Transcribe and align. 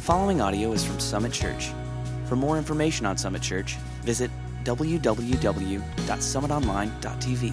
The 0.00 0.06
following 0.06 0.40
audio 0.40 0.72
is 0.72 0.82
from 0.82 0.98
Summit 0.98 1.30
Church. 1.30 1.72
For 2.24 2.34
more 2.34 2.56
information 2.56 3.04
on 3.04 3.18
Summit 3.18 3.42
Church, 3.42 3.74
visit 4.00 4.30
www.summitonline.tv. 4.64 7.52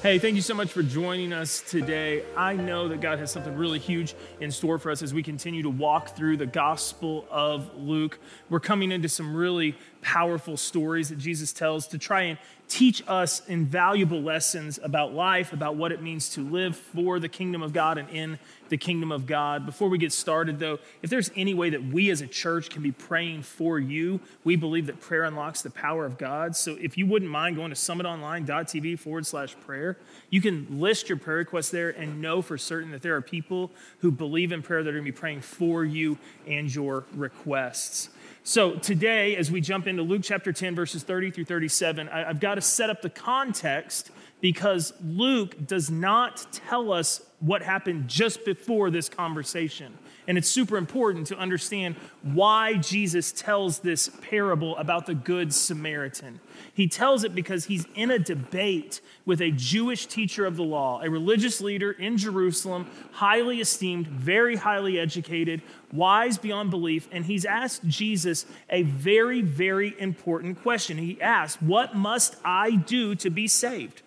Hey, 0.00 0.20
thank 0.20 0.36
you 0.36 0.42
so 0.42 0.54
much 0.54 0.70
for 0.70 0.84
joining 0.84 1.32
us 1.32 1.64
today. 1.68 2.22
I 2.36 2.54
know 2.54 2.86
that 2.86 3.00
God 3.00 3.18
has 3.18 3.32
something 3.32 3.56
really 3.56 3.80
huge 3.80 4.14
in 4.38 4.52
store 4.52 4.78
for 4.78 4.92
us 4.92 5.02
as 5.02 5.12
we 5.12 5.24
continue 5.24 5.64
to 5.64 5.70
walk 5.70 6.16
through 6.16 6.36
the 6.36 6.46
Gospel 6.46 7.26
of 7.28 7.76
Luke. 7.76 8.20
We're 8.48 8.60
coming 8.60 8.92
into 8.92 9.08
some 9.08 9.34
really 9.34 9.76
powerful 10.02 10.56
stories 10.56 11.08
that 11.10 11.18
Jesus 11.18 11.52
tells 11.52 11.86
to 11.88 11.98
try 11.98 12.22
and 12.22 12.38
teach 12.70 13.02
us 13.08 13.42
invaluable 13.48 14.22
lessons 14.22 14.78
about 14.82 15.12
life, 15.12 15.52
about 15.52 15.74
what 15.74 15.90
it 15.90 16.00
means 16.00 16.30
to 16.30 16.40
live 16.40 16.76
for 16.76 17.18
the 17.18 17.28
kingdom 17.28 17.62
of 17.62 17.72
God 17.72 17.98
and 17.98 18.08
in 18.10 18.38
the 18.68 18.76
kingdom 18.76 19.10
of 19.10 19.26
God. 19.26 19.66
Before 19.66 19.88
we 19.88 19.98
get 19.98 20.12
started, 20.12 20.60
though, 20.60 20.78
if 21.02 21.10
there's 21.10 21.32
any 21.34 21.52
way 21.52 21.70
that 21.70 21.84
we 21.84 22.10
as 22.10 22.20
a 22.20 22.28
church 22.28 22.70
can 22.70 22.80
be 22.80 22.92
praying 22.92 23.42
for 23.42 23.80
you, 23.80 24.20
we 24.44 24.54
believe 24.54 24.86
that 24.86 25.00
prayer 25.00 25.24
unlocks 25.24 25.62
the 25.62 25.70
power 25.70 26.06
of 26.06 26.16
God. 26.16 26.54
So 26.54 26.76
if 26.80 26.96
you 26.96 27.06
wouldn't 27.06 27.30
mind 27.30 27.56
going 27.56 27.70
to 27.70 27.76
summitonline.tv 27.76 29.00
forward 29.00 29.26
slash 29.26 29.56
prayer, 29.66 29.98
you 30.30 30.40
can 30.40 30.80
list 30.80 31.08
your 31.08 31.18
prayer 31.18 31.38
requests 31.38 31.70
there 31.70 31.90
and 31.90 32.22
know 32.22 32.40
for 32.40 32.56
certain 32.56 32.92
that 32.92 33.02
there 33.02 33.16
are 33.16 33.20
people 33.20 33.72
who 33.98 34.12
believe 34.12 34.52
in 34.52 34.62
prayer 34.62 34.84
that 34.84 34.90
are 34.90 34.92
going 34.92 35.04
to 35.04 35.12
be 35.12 35.18
praying 35.18 35.40
for 35.40 35.84
you 35.84 36.18
and 36.46 36.72
your 36.72 37.04
requests. 37.16 38.10
So, 38.42 38.76
today, 38.76 39.36
as 39.36 39.50
we 39.50 39.60
jump 39.60 39.86
into 39.86 40.02
Luke 40.02 40.22
chapter 40.24 40.50
10, 40.50 40.74
verses 40.74 41.02
30 41.02 41.30
through 41.30 41.44
37, 41.44 42.08
I, 42.08 42.24
have 42.24 42.40
got 42.40 42.54
to 42.54 42.62
set 42.62 42.88
up 42.88 43.02
the 43.02 43.10
context 43.10 44.10
because 44.40 44.94
Luke 45.04 45.66
does 45.66 45.90
not 45.90 46.46
tell 46.50 46.90
us 46.90 47.20
what 47.40 47.60
happened 47.60 48.08
just 48.08 48.46
before 48.46 48.90
this 48.90 49.10
conversation. 49.10 49.96
And 50.30 50.38
it's 50.38 50.48
super 50.48 50.76
important 50.76 51.26
to 51.26 51.36
understand 51.36 51.96
why 52.22 52.74
Jesus 52.74 53.32
tells 53.32 53.80
this 53.80 54.08
parable 54.30 54.76
about 54.76 55.06
the 55.06 55.14
Good 55.16 55.52
Samaritan. 55.52 56.38
He 56.72 56.86
tells 56.86 57.24
it 57.24 57.34
because 57.34 57.64
he's 57.64 57.84
in 57.96 58.12
a 58.12 58.18
debate 58.20 59.00
with 59.26 59.40
a 59.40 59.50
Jewish 59.50 60.06
teacher 60.06 60.46
of 60.46 60.54
the 60.54 60.62
law, 60.62 61.00
a 61.02 61.10
religious 61.10 61.60
leader 61.60 61.90
in 61.90 62.16
Jerusalem, 62.16 62.88
highly 63.10 63.60
esteemed, 63.60 64.06
very 64.06 64.54
highly 64.54 65.00
educated, 65.00 65.62
wise 65.92 66.38
beyond 66.38 66.70
belief. 66.70 67.08
And 67.10 67.24
he's 67.24 67.44
asked 67.44 67.84
Jesus 67.88 68.46
a 68.68 68.84
very, 68.84 69.42
very 69.42 70.00
important 70.00 70.62
question. 70.62 70.96
He 70.96 71.20
asks, 71.20 71.60
What 71.60 71.96
must 71.96 72.36
I 72.44 72.76
do 72.76 73.16
to 73.16 73.30
be 73.30 73.48
saved? 73.48 74.02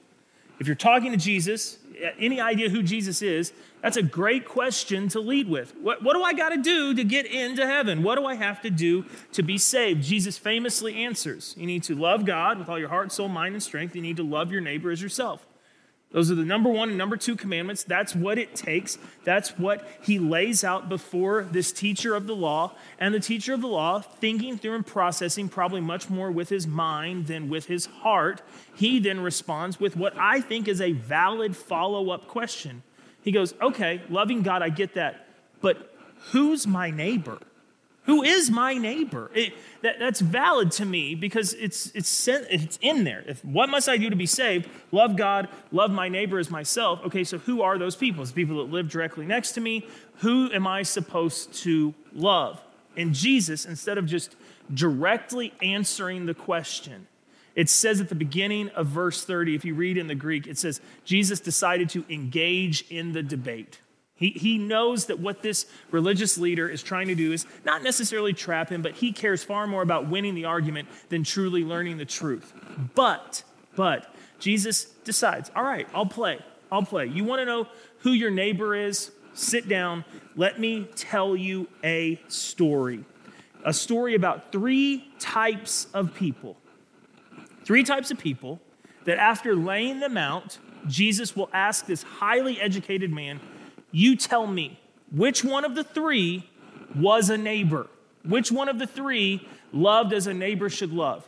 If 0.57 0.67
you're 0.67 0.75
talking 0.77 1.11
to 1.11 1.17
Jesus, 1.17 1.79
any 2.19 2.39
idea 2.39 2.69
who 2.69 2.83
Jesus 2.83 3.21
is, 3.21 3.53
that's 3.81 3.97
a 3.97 4.03
great 4.03 4.45
question 4.45 5.07
to 5.09 5.19
lead 5.19 5.49
with. 5.49 5.75
What, 5.81 6.03
what 6.03 6.13
do 6.13 6.23
I 6.23 6.33
got 6.33 6.49
to 6.49 6.57
do 6.57 6.93
to 6.93 7.03
get 7.03 7.25
into 7.25 7.65
heaven? 7.65 8.03
What 8.03 8.17
do 8.17 8.25
I 8.25 8.35
have 8.35 8.61
to 8.61 8.69
do 8.69 9.05
to 9.33 9.43
be 9.43 9.57
saved? 9.57 10.03
Jesus 10.03 10.37
famously 10.37 11.03
answers 11.03 11.53
You 11.57 11.65
need 11.65 11.83
to 11.83 11.95
love 11.95 12.25
God 12.25 12.59
with 12.59 12.69
all 12.69 12.79
your 12.79 12.89
heart, 12.89 13.11
soul, 13.11 13.27
mind, 13.27 13.55
and 13.55 13.63
strength. 13.63 13.95
You 13.95 14.01
need 14.01 14.17
to 14.17 14.23
love 14.23 14.51
your 14.51 14.61
neighbor 14.61 14.91
as 14.91 15.01
yourself. 15.01 15.45
Those 16.13 16.29
are 16.29 16.35
the 16.35 16.45
number 16.45 16.69
one 16.69 16.89
and 16.89 16.97
number 16.97 17.17
two 17.17 17.35
commandments. 17.35 17.83
That's 17.83 18.15
what 18.15 18.37
it 18.37 18.55
takes. 18.55 18.99
That's 19.23 19.57
what 19.57 19.85
he 19.99 20.19
lays 20.19 20.63
out 20.63 20.87
before 20.87 21.47
this 21.51 21.71
teacher 21.71 22.15
of 22.15 22.27
the 22.27 22.35
law. 22.35 22.75
And 22.99 23.15
the 23.15 23.19
teacher 23.19 23.53
of 23.53 23.61
the 23.61 23.67
law, 23.67 23.99
thinking 23.99 24.57
through 24.57 24.75
and 24.75 24.85
processing 24.85 25.49
probably 25.49 25.81
much 25.81 26.11
more 26.11 26.31
with 26.31 26.49
his 26.49 26.67
mind 26.67 27.25
than 27.25 27.49
with 27.49 27.65
his 27.65 27.87
heart, 27.87 28.43
he 28.75 28.99
then 28.99 29.21
responds 29.21 29.79
with 29.79 29.97
what 29.97 30.13
I 30.15 30.39
think 30.39 30.67
is 30.67 30.81
a 30.81 30.91
valid 30.91 31.57
follow 31.57 32.11
up 32.11 32.27
question. 32.27 32.83
He 33.23 33.31
goes, 33.31 33.55
Okay, 33.59 34.01
loving 34.07 34.43
God, 34.43 34.61
I 34.61 34.69
get 34.69 34.93
that. 34.93 35.27
But 35.61 35.95
who's 36.31 36.67
my 36.67 36.91
neighbor? 36.91 37.39
Who 38.05 38.21
is 38.21 38.51
my 38.51 38.73
neighbor? 38.73 39.31
It, 39.33 39.53
that, 39.81 39.97
that's 39.97 40.19
valid 40.19 40.71
to 40.73 40.85
me 40.85 41.15
because 41.15 41.53
it's, 41.53 41.87
it's, 41.95 42.27
it's 42.27 42.77
in 42.81 43.05
there. 43.05 43.23
If, 43.25 43.43
what 43.45 43.69
must 43.69 43.87
I 43.87 43.97
do 43.97 44.09
to 44.09 44.15
be 44.15 44.25
saved? 44.25 44.69
Love 44.91 45.15
God, 45.15 45.47
love 45.71 45.89
my 45.89 46.09
neighbor 46.09 46.37
as 46.37 46.49
myself. 46.51 46.99
Okay, 47.05 47.23
so 47.23 47.37
who 47.37 47.61
are 47.61 47.77
those 47.77 47.95
people? 47.95 48.21
It's 48.21 48.31
people 48.31 48.57
that 48.57 48.73
live 48.73 48.89
directly 48.89 49.25
next 49.25 49.53
to 49.53 49.61
me. 49.61 49.87
Who 50.17 50.51
am 50.51 50.67
I 50.67 50.83
supposed 50.83 51.53
to 51.63 51.93
love? 52.13 52.61
And 52.97 53.13
Jesus, 53.13 53.65
instead 53.65 53.97
of 53.97 54.05
just 54.05 54.35
directly 54.73 55.53
answering 55.61 56.25
the 56.25 56.33
question, 56.33 57.07
it 57.55 57.69
says 57.69 58.01
at 58.01 58.09
the 58.09 58.15
beginning 58.15 58.69
of 58.69 58.87
verse 58.87 59.23
30, 59.23 59.55
if 59.55 59.63
you 59.63 59.75
read 59.75 59.97
in 59.97 60.07
the 60.07 60.15
Greek, 60.15 60.47
it 60.47 60.57
says, 60.57 60.81
Jesus 61.05 61.39
decided 61.39 61.89
to 61.91 62.03
engage 62.09 62.85
in 62.89 63.13
the 63.13 63.23
debate. 63.23 63.79
He, 64.23 64.29
he 64.29 64.57
knows 64.57 65.07
that 65.07 65.19
what 65.19 65.41
this 65.41 65.65
religious 65.91 66.37
leader 66.37 66.69
is 66.69 66.81
trying 66.81 67.09
to 67.09 67.15
do 67.15 67.33
is 67.33 67.45
not 67.65 67.83
necessarily 67.83 68.31
trap 68.31 68.69
him, 68.69 68.81
but 68.81 68.93
he 68.93 69.11
cares 69.11 69.43
far 69.43 69.67
more 69.67 69.81
about 69.81 70.07
winning 70.07 70.33
the 70.33 70.45
argument 70.45 70.87
than 71.09 71.25
truly 71.25 71.65
learning 71.65 71.97
the 71.97 72.05
truth. 72.05 72.53
But, 72.95 73.43
but, 73.75 74.15
Jesus 74.39 74.85
decides, 75.03 75.51
all 75.53 75.63
right, 75.63 75.89
I'll 75.93 76.05
play. 76.05 76.39
I'll 76.71 76.83
play. 76.83 77.07
You 77.07 77.25
want 77.25 77.41
to 77.41 77.45
know 77.45 77.67
who 77.99 78.11
your 78.11 78.31
neighbor 78.31 78.73
is? 78.73 79.11
Sit 79.33 79.67
down. 79.67 80.05
Let 80.37 80.57
me 80.57 80.87
tell 80.95 81.35
you 81.35 81.67
a 81.83 82.17
story. 82.29 83.03
A 83.65 83.73
story 83.73 84.15
about 84.15 84.53
three 84.53 85.05
types 85.19 85.87
of 85.93 86.15
people. 86.15 86.55
Three 87.65 87.83
types 87.83 88.09
of 88.09 88.19
people 88.19 88.61
that 89.03 89.17
after 89.17 89.53
laying 89.53 89.99
them 89.99 90.15
out, 90.15 90.59
Jesus 90.87 91.35
will 91.35 91.49
ask 91.51 91.87
this 91.87 92.03
highly 92.03 92.61
educated 92.61 93.11
man 93.11 93.41
you 93.93 94.17
tell 94.17 94.45
me 94.45 94.77
which 95.11 95.45
one 95.45 95.63
of 95.63 95.75
the 95.75 95.83
three 95.83 96.49
was 96.95 97.29
a 97.29 97.37
neighbor? 97.37 97.87
Which 98.25 98.51
one 98.51 98.67
of 98.67 98.79
the 98.79 98.87
three 98.87 99.47
loved 99.71 100.11
as 100.11 100.27
a 100.27 100.33
neighbor 100.33 100.69
should 100.69 100.91
love? 100.91 101.27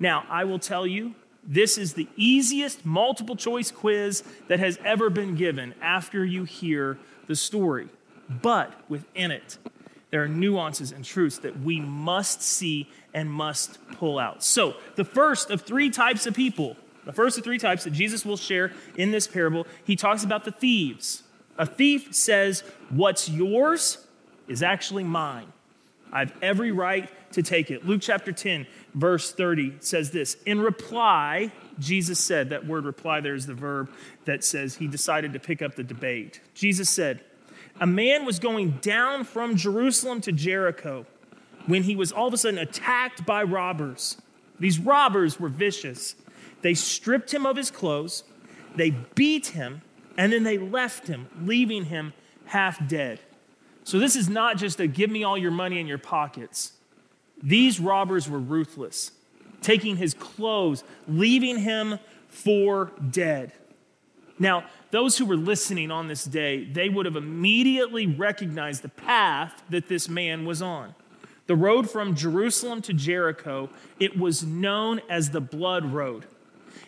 Now, 0.00 0.24
I 0.28 0.44
will 0.44 0.58
tell 0.58 0.86
you, 0.86 1.14
this 1.44 1.76
is 1.76 1.94
the 1.94 2.08
easiest 2.16 2.86
multiple 2.86 3.36
choice 3.36 3.70
quiz 3.70 4.24
that 4.48 4.58
has 4.58 4.78
ever 4.84 5.10
been 5.10 5.34
given 5.34 5.74
after 5.80 6.24
you 6.24 6.44
hear 6.44 6.98
the 7.26 7.36
story. 7.36 7.88
But 8.28 8.72
within 8.88 9.30
it, 9.30 9.58
there 10.10 10.22
are 10.22 10.28
nuances 10.28 10.92
and 10.92 11.04
truths 11.04 11.38
that 11.38 11.60
we 11.60 11.80
must 11.80 12.42
see 12.42 12.88
and 13.12 13.30
must 13.30 13.78
pull 13.92 14.18
out. 14.18 14.42
So, 14.42 14.76
the 14.96 15.04
first 15.04 15.50
of 15.50 15.62
three 15.62 15.90
types 15.90 16.26
of 16.26 16.34
people, 16.34 16.76
the 17.04 17.12
first 17.12 17.36
of 17.36 17.44
three 17.44 17.58
types 17.58 17.84
that 17.84 17.92
Jesus 17.92 18.24
will 18.24 18.36
share 18.36 18.72
in 18.96 19.10
this 19.10 19.26
parable, 19.26 19.66
he 19.84 19.96
talks 19.96 20.22
about 20.24 20.44
the 20.44 20.52
thieves. 20.52 21.22
A 21.58 21.66
thief 21.66 22.14
says, 22.14 22.62
What's 22.90 23.28
yours 23.28 23.98
is 24.48 24.62
actually 24.62 25.04
mine. 25.04 25.52
I 26.12 26.20
have 26.20 26.34
every 26.42 26.72
right 26.72 27.08
to 27.32 27.42
take 27.42 27.70
it. 27.70 27.86
Luke 27.86 28.02
chapter 28.02 28.32
10, 28.32 28.66
verse 28.94 29.32
30 29.32 29.76
says 29.80 30.10
this 30.10 30.36
In 30.44 30.60
reply, 30.60 31.50
Jesus 31.78 32.18
said, 32.18 32.50
that 32.50 32.66
word 32.66 32.84
reply 32.84 33.20
there 33.20 33.34
is 33.34 33.46
the 33.46 33.54
verb 33.54 33.90
that 34.26 34.44
says 34.44 34.76
he 34.76 34.86
decided 34.86 35.32
to 35.32 35.40
pick 35.40 35.62
up 35.62 35.74
the 35.74 35.82
debate. 35.82 36.40
Jesus 36.54 36.90
said, 36.90 37.22
A 37.80 37.86
man 37.86 38.26
was 38.26 38.38
going 38.38 38.72
down 38.82 39.24
from 39.24 39.56
Jerusalem 39.56 40.20
to 40.22 40.32
Jericho 40.32 41.06
when 41.66 41.84
he 41.84 41.96
was 41.96 42.12
all 42.12 42.28
of 42.28 42.34
a 42.34 42.38
sudden 42.38 42.58
attacked 42.58 43.24
by 43.24 43.42
robbers. 43.42 44.18
These 44.60 44.78
robbers 44.78 45.40
were 45.40 45.48
vicious. 45.48 46.14
They 46.60 46.74
stripped 46.74 47.32
him 47.32 47.46
of 47.46 47.56
his 47.56 47.70
clothes, 47.70 48.24
they 48.76 48.90
beat 49.14 49.48
him, 49.48 49.82
and 50.16 50.32
then 50.32 50.42
they 50.42 50.58
left 50.58 51.06
him, 51.06 51.28
leaving 51.42 51.84
him 51.84 52.12
half 52.46 52.86
dead. 52.88 53.20
So 53.84 53.98
this 53.98 54.16
is 54.16 54.28
not 54.28 54.56
just 54.56 54.80
a 54.80 54.86
give 54.86 55.10
me 55.10 55.24
all 55.24 55.36
your 55.36 55.50
money 55.50 55.80
in 55.80 55.86
your 55.86 55.98
pockets. 55.98 56.72
These 57.42 57.80
robbers 57.80 58.28
were 58.28 58.38
ruthless, 58.38 59.10
taking 59.60 59.96
his 59.96 60.14
clothes, 60.14 60.84
leaving 61.08 61.58
him 61.58 61.98
for 62.28 62.92
dead. 63.10 63.52
Now, 64.38 64.64
those 64.90 65.18
who 65.18 65.24
were 65.24 65.36
listening 65.36 65.90
on 65.90 66.08
this 66.08 66.24
day, 66.24 66.64
they 66.64 66.88
would 66.88 67.06
have 67.06 67.16
immediately 67.16 68.06
recognized 68.06 68.82
the 68.82 68.88
path 68.88 69.62
that 69.70 69.88
this 69.88 70.08
man 70.08 70.44
was 70.44 70.62
on. 70.62 70.94
The 71.46 71.56
road 71.56 71.90
from 71.90 72.14
Jerusalem 72.14 72.82
to 72.82 72.92
Jericho, 72.92 73.68
it 73.98 74.16
was 74.16 74.44
known 74.44 75.00
as 75.08 75.30
the 75.30 75.40
blood 75.40 75.92
road. 75.92 76.26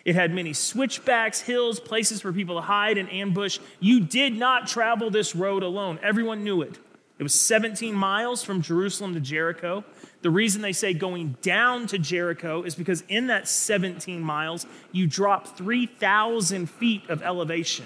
It 0.05 0.13
had 0.13 0.31
many 0.31 0.53
switchbacks, 0.53 1.41
hills, 1.41 1.79
places 1.79 2.21
for 2.21 2.31
people 2.31 2.55
to 2.55 2.61
hide 2.61 2.99
and 2.99 3.11
ambush. 3.11 3.57
You 3.79 3.99
did 3.99 4.37
not 4.37 4.67
travel 4.67 5.09
this 5.09 5.35
road 5.35 5.63
alone. 5.63 5.99
Everyone 6.03 6.43
knew 6.43 6.61
it. 6.61 6.77
It 7.17 7.23
was 7.23 7.33
17 7.33 7.95
miles 7.95 8.43
from 8.43 8.61
Jerusalem 8.61 9.15
to 9.15 9.19
Jericho. 9.19 9.83
The 10.21 10.29
reason 10.29 10.61
they 10.61 10.73
say 10.73 10.93
going 10.93 11.37
down 11.41 11.87
to 11.87 11.97
Jericho 11.97 12.61
is 12.63 12.75
because 12.75 13.03
in 13.07 13.27
that 13.27 13.47
17 13.47 14.21
miles, 14.21 14.67
you 14.91 15.07
drop 15.07 15.57
3,000 15.57 16.69
feet 16.69 17.09
of 17.09 17.23
elevation. 17.23 17.85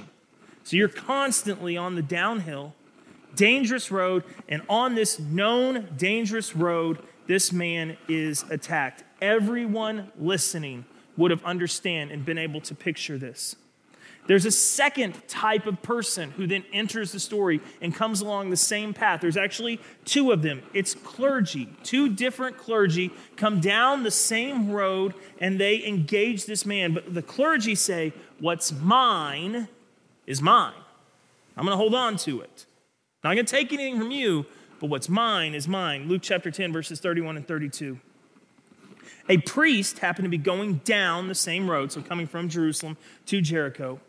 So 0.64 0.76
you're 0.76 0.90
constantly 0.90 1.78
on 1.78 1.96
the 1.96 2.02
downhill, 2.02 2.74
dangerous 3.36 3.92
road, 3.92 4.24
and 4.50 4.62
on 4.68 4.96
this 4.96 5.20
known 5.20 5.88
dangerous 5.96 6.56
road, 6.56 7.00
this 7.28 7.54
man 7.54 7.98
is 8.08 8.44
attacked. 8.50 9.04
Everyone 9.22 10.12
listening 10.18 10.86
would 11.20 11.32
have 11.32 11.44
understand 11.44 12.12
and 12.12 12.26
been 12.26 12.38
able 12.38 12.62
to 12.62 12.74
picture 12.74 13.18
this. 13.18 13.56
There's 14.28 14.46
a 14.46 14.52
second 14.52 15.28
type 15.28 15.66
of 15.66 15.82
person 15.82 16.30
who 16.32 16.46
then 16.46 16.64
enters 16.72 17.12
the 17.12 17.20
story 17.20 17.62
and 17.82 17.96
comes 17.96 18.22
along 18.22 18.52
the 18.52 18.58
same 18.58 18.94
path. 18.94 19.22
There's 19.22 19.38
actually 19.38 19.80
two 20.06 20.32
of 20.32 20.44
them. 20.44 20.62
It's 20.72 20.94
clergy. 20.94 21.68
Two 21.84 22.10
different 22.10 22.56
clergy 22.56 23.12
come 23.38 23.60
down 23.60 24.04
the 24.04 24.12
same 24.12 24.72
road 24.72 25.16
and 25.40 25.60
they 25.60 25.84
engage 25.84 26.46
this 26.46 26.64
man. 26.64 26.94
But 26.94 27.14
the 27.14 27.24
clergy 27.24 27.74
say, 27.74 28.14
What's 28.40 28.72
mine 28.72 29.68
is 30.28 30.44
mine. 30.44 30.74
I'm 31.58 31.66
going 31.66 31.74
to 31.74 31.78
hold 31.78 31.96
on 31.96 32.16
to 32.18 32.42
it. 32.42 32.68
I'm 33.24 33.30
Not 33.30 33.36
going 33.36 33.46
to 33.48 33.52
take 33.52 33.74
anything 33.74 33.98
from 33.98 34.12
you, 34.12 34.46
but 34.80 34.92
what's 34.92 35.10
mine 35.10 35.56
is 35.56 35.68
mine. 35.68 36.08
Luke 36.08 36.22
chapter 36.22 36.52
10, 36.52 36.72
verses 36.72 37.00
31 37.00 37.36
and 37.36 37.48
32. 37.48 38.00
A 39.30 39.38
priest 39.38 40.00
happened 40.00 40.26
to 40.26 40.30
be 40.30 40.40
going 40.40 40.82
down 40.84 41.28
the 41.28 41.36
same 41.36 41.70
road, 41.70 41.92
so 41.92 42.02
coming 42.02 42.26
from 42.26 42.50
Jerusalem 42.50 42.98
to 43.28 43.42
Jericho. 43.42 44.00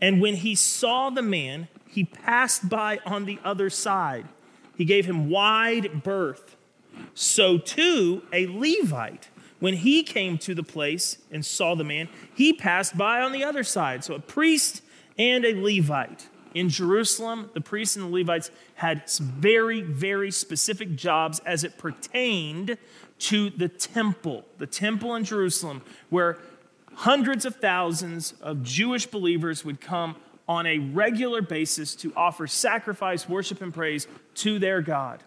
And 0.00 0.20
when 0.20 0.36
he 0.36 0.54
saw 0.54 1.10
the 1.10 1.22
man, 1.22 1.68
he 1.86 2.04
passed 2.04 2.68
by 2.68 2.98
on 3.04 3.26
the 3.26 3.38
other 3.44 3.68
side. 3.68 4.26
He 4.76 4.86
gave 4.86 5.04
him 5.04 5.28
wide 5.28 6.02
berth. 6.02 6.56
So 7.14 7.58
too, 7.58 8.22
a 8.32 8.46
Levite, 8.46 9.28
when 9.60 9.74
he 9.74 10.02
came 10.02 10.38
to 10.38 10.54
the 10.54 10.62
place 10.62 11.18
and 11.30 11.44
saw 11.44 11.74
the 11.74 11.84
man, 11.84 12.08
he 12.34 12.52
passed 12.52 12.96
by 12.96 13.20
on 13.20 13.32
the 13.32 13.44
other 13.44 13.62
side. 13.62 14.02
So 14.02 14.14
a 14.14 14.20
priest 14.20 14.82
and 15.18 15.44
a 15.44 15.54
Levite. 15.54 16.28
In 16.54 16.68
Jerusalem, 16.68 17.50
the 17.54 17.60
priests 17.60 17.96
and 17.96 18.06
the 18.06 18.10
Levites 18.10 18.50
had 18.74 19.08
very, 19.08 19.80
very 19.80 20.30
specific 20.30 20.96
jobs 20.96 21.40
as 21.46 21.64
it 21.64 21.78
pertained 21.78 22.76
to 23.22 23.50
the 23.50 23.68
temple, 23.68 24.44
the 24.58 24.66
temple 24.66 25.14
in 25.14 25.24
Jerusalem, 25.24 25.82
where 26.10 26.38
hundreds 26.94 27.44
of 27.44 27.56
thousands 27.56 28.34
of 28.40 28.62
Jewish 28.64 29.06
believers 29.06 29.64
would 29.64 29.80
come 29.80 30.16
on 30.48 30.66
a 30.66 30.78
regular 30.78 31.40
basis 31.40 31.94
to 31.96 32.12
offer 32.16 32.48
sacrifice, 32.48 33.28
worship, 33.28 33.62
and 33.62 33.72
praise 33.72 34.08
to 34.34 34.58
their 34.58 34.82
God. 34.82 35.22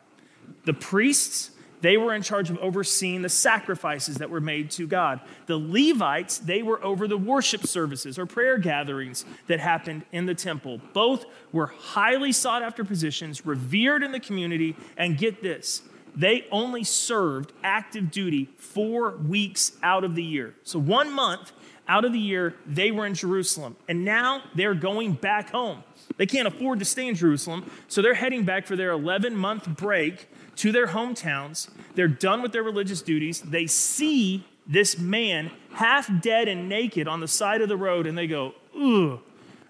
The 0.65 0.73
priests, 0.73 1.51
they 1.79 1.95
were 1.95 2.13
in 2.13 2.21
charge 2.21 2.49
of 2.49 2.57
overseeing 2.57 3.21
the 3.21 3.29
sacrifices 3.29 4.17
that 4.17 4.29
were 4.29 4.41
made 4.41 4.71
to 4.71 4.87
God. 4.87 5.21
The 5.45 5.57
Levites, 5.57 6.39
they 6.39 6.61
were 6.63 6.83
over 6.83 7.07
the 7.07 7.17
worship 7.17 7.65
services 7.65 8.19
or 8.19 8.25
prayer 8.25 8.57
gatherings 8.57 9.23
that 9.47 9.61
happened 9.61 10.03
in 10.11 10.25
the 10.25 10.35
temple. 10.35 10.81
Both 10.91 11.25
were 11.53 11.67
highly 11.67 12.33
sought 12.33 12.61
after 12.61 12.83
positions, 12.83 13.45
revered 13.45 14.03
in 14.03 14.11
the 14.11 14.19
community, 14.19 14.75
and 14.97 15.17
get 15.17 15.41
this, 15.41 15.81
they 16.15 16.47
only 16.51 16.83
served 16.83 17.51
active 17.63 18.11
duty 18.11 18.49
four 18.57 19.17
weeks 19.17 19.73
out 19.83 20.03
of 20.03 20.15
the 20.15 20.23
year. 20.23 20.55
So, 20.63 20.79
one 20.79 21.11
month 21.11 21.51
out 21.87 22.05
of 22.05 22.13
the 22.13 22.19
year, 22.19 22.55
they 22.65 22.91
were 22.91 23.05
in 23.05 23.13
Jerusalem. 23.13 23.75
And 23.87 24.05
now 24.05 24.43
they're 24.55 24.73
going 24.73 25.13
back 25.13 25.51
home. 25.51 25.83
They 26.17 26.25
can't 26.25 26.47
afford 26.47 26.79
to 26.79 26.85
stay 26.85 27.07
in 27.07 27.15
Jerusalem. 27.15 27.69
So, 27.87 28.01
they're 28.01 28.13
heading 28.13 28.45
back 28.45 28.65
for 28.65 28.75
their 28.75 28.91
11 28.91 29.35
month 29.35 29.67
break 29.67 30.29
to 30.57 30.71
their 30.71 30.87
hometowns. 30.87 31.69
They're 31.95 32.07
done 32.07 32.41
with 32.41 32.53
their 32.53 32.63
religious 32.63 33.01
duties. 33.01 33.41
They 33.41 33.67
see 33.67 34.45
this 34.65 34.97
man 34.97 35.51
half 35.73 36.09
dead 36.21 36.47
and 36.47 36.69
naked 36.69 37.07
on 37.07 37.19
the 37.19 37.27
side 37.27 37.61
of 37.61 37.69
the 37.69 37.77
road, 37.77 38.07
and 38.07 38.17
they 38.17 38.27
go, 38.27 38.53
Ugh, 38.75 39.19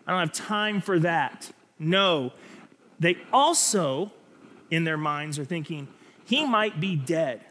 I 0.08 0.12
don't 0.12 0.20
have 0.20 0.34
time 0.34 0.82
for 0.82 1.00
that. 1.00 1.52
No. 1.80 2.34
They 3.00 3.18
also, 3.34 4.12
in 4.72 4.84
their 4.84 4.98
minds, 4.98 5.38
are 5.38 5.46
thinking, 5.46 5.88
he 6.26 6.46
might 6.46 6.80
be 6.80 6.96
dead. 6.96 7.42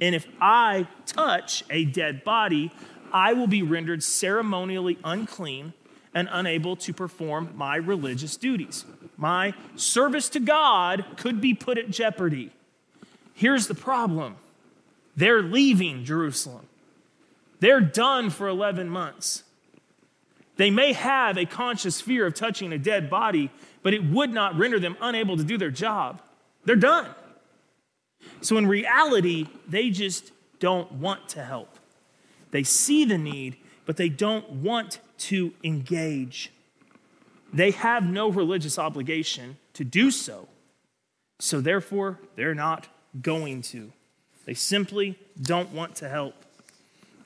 And 0.00 0.14
if 0.14 0.26
I 0.40 0.86
touch 1.06 1.64
a 1.68 1.84
dead 1.84 2.24
body, 2.24 2.72
I 3.12 3.32
will 3.32 3.46
be 3.46 3.62
rendered 3.62 4.02
ceremonially 4.02 4.98
unclean 5.04 5.72
and 6.14 6.28
unable 6.30 6.76
to 6.76 6.92
perform 6.92 7.52
my 7.54 7.76
religious 7.76 8.36
duties. 8.36 8.84
My 9.16 9.54
service 9.76 10.28
to 10.30 10.40
God 10.40 11.04
could 11.16 11.40
be 11.40 11.54
put 11.54 11.78
at 11.78 11.90
jeopardy. 11.90 12.52
Here's 13.34 13.66
the 13.66 13.74
problem 13.74 14.36
they're 15.16 15.42
leaving 15.42 16.04
Jerusalem, 16.04 16.66
they're 17.60 17.80
done 17.80 18.30
for 18.30 18.48
11 18.48 18.88
months. 18.88 19.42
They 20.56 20.70
may 20.70 20.92
have 20.92 21.38
a 21.38 21.46
conscious 21.46 22.00
fear 22.00 22.26
of 22.26 22.34
touching 22.34 22.72
a 22.72 22.78
dead 22.78 23.08
body, 23.08 23.52
but 23.84 23.94
it 23.94 24.04
would 24.04 24.30
not 24.30 24.58
render 24.58 24.80
them 24.80 24.96
unable 25.00 25.36
to 25.36 25.44
do 25.44 25.56
their 25.56 25.70
job. 25.70 26.20
They're 26.64 26.74
done. 26.74 27.06
So, 28.40 28.56
in 28.56 28.66
reality, 28.66 29.46
they 29.68 29.90
just 29.90 30.32
don't 30.60 30.90
want 30.92 31.28
to 31.30 31.44
help. 31.44 31.78
They 32.50 32.62
see 32.62 33.04
the 33.04 33.18
need, 33.18 33.56
but 33.86 33.96
they 33.96 34.08
don't 34.08 34.48
want 34.50 35.00
to 35.18 35.52
engage. 35.64 36.52
They 37.52 37.72
have 37.72 38.04
no 38.04 38.28
religious 38.30 38.78
obligation 38.78 39.56
to 39.74 39.84
do 39.84 40.10
so. 40.10 40.48
So, 41.38 41.60
therefore, 41.60 42.20
they're 42.36 42.54
not 42.54 42.88
going 43.20 43.62
to. 43.62 43.92
They 44.44 44.54
simply 44.54 45.18
don't 45.40 45.72
want 45.72 45.96
to 45.96 46.08
help. 46.08 46.34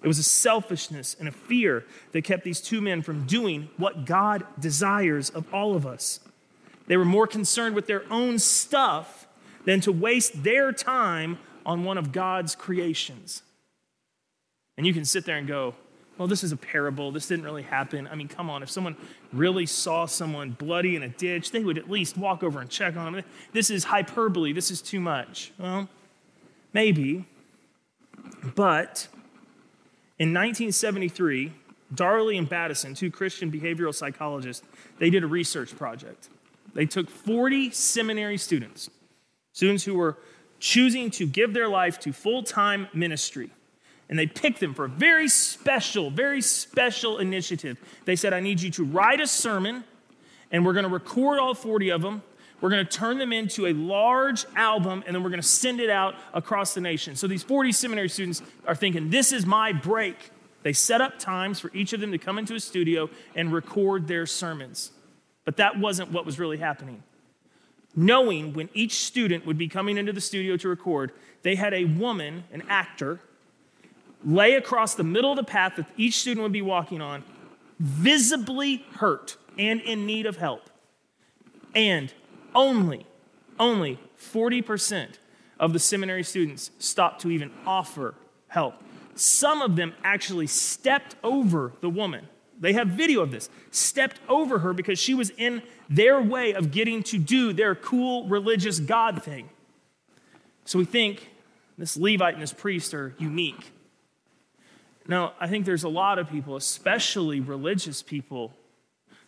It 0.03 0.09
was 0.09 0.19
a 0.19 0.25
selfishness 0.25 1.15
and 1.19 1.29
a 1.29 1.33
fear 1.33 1.85
that 2.11 2.25
kept 2.25 2.43
these 2.43 2.61
two 2.61 2.81
men 2.81 3.03
from 3.03 3.27
doing 3.27 3.71
what 3.77 4.05
God 4.05 4.45
desires 4.59 5.31
of 5.31 5.53
all 5.55 5.77
of 5.77 5.87
us. 5.87 6.21
They 6.89 6.97
were 6.97 7.05
more 7.05 7.27
concerned 7.27 7.77
with 7.77 7.87
their 7.87 8.03
own 8.11 8.39
stuff 8.39 9.29
than 9.65 9.81
to 9.83 9.93
waste 9.93 10.43
their 10.43 10.73
time 10.73 11.39
on 11.65 11.85
one 11.85 11.99
of 11.99 12.13
God's 12.13 12.55
creations. 12.55 13.43
And 14.77 14.87
you 14.87 14.93
can 14.93 15.05
sit 15.05 15.25
there 15.25 15.37
and 15.37 15.47
go, 15.47 15.75
well, 16.19 16.29
this 16.29 16.45
is 16.45 16.53
a 16.53 16.57
parable. 16.57 17.11
This 17.11 17.27
didn't 17.27 17.45
really 17.45 17.63
happen. 17.63 18.07
I 18.07 18.15
mean, 18.15 18.29
come 18.29 18.51
on. 18.51 18.63
If 18.63 18.71
someone 18.71 18.97
really 19.33 19.67
saw 19.67 20.07
someone 20.07 20.51
bloody 20.51 20.95
in 20.95 21.03
a 21.03 21.09
ditch, 21.09 21.51
they 21.51 21.65
would 21.65 21.79
at 21.79 21.91
least 21.91 22.17
walk 22.17 22.43
over 22.43 22.61
and 22.61 22.69
check 22.69 22.97
on 22.97 23.13
them. 23.13 23.25
This 23.53 23.71
is 23.71 23.85
hyperbole. 23.85 24.53
This 24.53 24.71
is 24.71 24.83
too 24.83 25.01
much. 25.01 25.53
Well, 25.59 25.89
maybe. 26.73 27.25
But 28.55 29.09
in 30.19 30.29
1973, 30.29 31.53
Darley 31.95 32.39
and 32.39 32.49
Battison, 32.49 32.95
two 32.97 33.11
Christian 33.11 33.51
behavioral 33.51 33.95
psychologists, 33.95 34.67
they 34.99 35.11
did 35.11 35.25
a 35.25 35.27
research 35.27 35.77
project. 35.77 36.29
They 36.75 36.87
took 36.87 37.11
40 37.11 37.71
seminary 37.71 38.39
students 38.39 38.91
students 39.53 39.85
who 39.85 39.95
were 39.95 40.19
choosing 40.59 41.11
to 41.11 41.27
give 41.27 41.53
their 41.55 41.69
life 41.69 41.99
to 42.01 42.13
full 42.13 42.43
time 42.43 42.89
ministry. 42.93 43.51
And 44.09 44.19
they 44.19 44.27
picked 44.27 44.61
them 44.61 44.75
for 44.75 44.85
a 44.85 44.89
very 44.89 45.29
special, 45.29 46.11
very 46.11 46.43
special 46.43 47.19
initiative. 47.19 47.79
They 48.05 48.17
said, 48.17 48.33
I 48.33 48.41
need 48.41 48.61
you 48.61 48.71
to 48.73 48.85
write 48.85 49.21
a 49.21 49.27
sermon, 49.27 49.85
and 50.51 50.67
we're 50.67 50.75
going 50.75 50.85
to 50.85 50.91
record 50.91 51.39
all 51.39 51.55
40 51.55 51.91
of 51.91 52.03
them. 52.03 52.23
We're 52.61 52.71
going 52.71 52.87
to 52.87 52.91
turn 52.93 53.19
them 53.19 53.33
into 53.33 53.67
a 53.67 53.73
large 53.73 54.45
album, 54.55 55.03
and 55.07 55.17
then 55.17 55.23
we're 55.23 55.31
going 55.31 55.41
to 55.41 55.47
send 55.47 55.81
it 55.81 55.91
out 55.91 56.15
across 56.33 56.75
the 56.75 56.81
nation. 56.81 57.17
So 57.17 57.27
these 57.27 57.43
40 57.43 57.73
seminary 57.73 58.09
students 58.09 58.43
are 58.67 58.75
thinking, 58.75 59.11
This 59.11 59.33
is 59.33 59.47
my 59.47 59.73
break. 59.73 60.31
They 60.63 60.73
set 60.73 61.01
up 61.01 61.19
times 61.19 61.59
for 61.59 61.73
each 61.75 61.93
of 61.93 62.01
them 62.01 62.13
to 62.13 62.19
come 62.19 62.39
into 62.39 62.55
a 62.55 62.61
studio 62.61 63.11
and 63.35 63.53
record 63.53 64.07
their 64.07 64.27
sermons. 64.27 64.93
But 65.45 65.57
that 65.57 65.79
wasn't 65.79 66.13
what 66.13 66.25
was 66.25 66.39
really 66.39 66.59
happening 66.59 67.03
knowing 67.95 68.53
when 68.53 68.69
each 68.75 68.95
student 69.05 69.47
would 69.47 69.59
be 69.59 69.69
coming 69.69 69.99
into 69.99 70.13
the 70.13 70.21
studio 70.21 70.57
to 70.57 70.69
record, 70.69 71.13
they 71.43 71.55
had 71.55 71.75
a 71.75 71.85
woman, 71.85 72.45
an 72.53 72.63
actor, 72.69 73.21
lay 74.25 74.55
across 74.55 74.95
the 74.95 75.05
middle 75.05 75.31
of 75.31 75.37
the 75.37 75.45
path 75.45 75.77
that 75.77 75.87
each 75.97 76.19
student 76.19 76.43
would 76.43 76.53
be 76.53 76.63
walking 76.63 77.01
on, 77.01 77.25
visibly 77.79 78.85
hurt 78.95 79.37
and 79.59 79.81
in 79.81 80.07
need 80.07 80.27
of 80.27 80.37
help. 80.37 80.71
And 81.75 82.13
only, 82.55 83.07
only 83.59 83.99
40% 84.19 85.15
of 85.59 85.73
the 85.73 85.79
seminary 85.79 86.23
students 86.23 86.71
stopped 86.79 87.21
to 87.23 87.31
even 87.31 87.51
offer 87.67 88.15
help. 88.49 88.75
Some 89.15 89.61
of 89.63 89.77
them 89.77 89.95
actually 90.03 90.47
stepped 90.47 91.17
over 91.23 91.73
the 91.81 91.91
woman 91.91 92.29
they 92.63 92.75
have 92.75 92.89
video 92.89 93.23
of 93.23 93.33
this, 93.33 93.51
stepped 93.73 94.21
over 94.29 94.61
her 94.61 94.73
because 94.73 94.97
she 94.97 95.15
was 95.15 95.31
in 95.31 95.63
their 95.91 96.23
way 96.23 96.55
of 96.55 96.71
getting 96.71 97.03
to 97.03 97.19
do 97.19 97.53
their 97.53 97.75
cool 97.75 98.29
religious 98.29 98.79
God 98.79 99.21
thing. 99.21 99.51
So 100.65 100.79
we 100.79 100.85
think 100.85 101.29
this 101.77 101.97
Levite 101.97 102.35
and 102.35 102.43
this 102.43 102.53
priest 102.53 102.95
are 102.95 103.17
unique. 103.19 103.73
Now, 105.09 105.33
I 105.41 105.49
think 105.49 105.67
there's 105.67 105.83
a 105.83 105.89
lot 105.89 106.21
of 106.21 106.31
people, 106.31 106.55
especially 106.55 107.41
religious 107.41 108.01
people, 108.01 108.53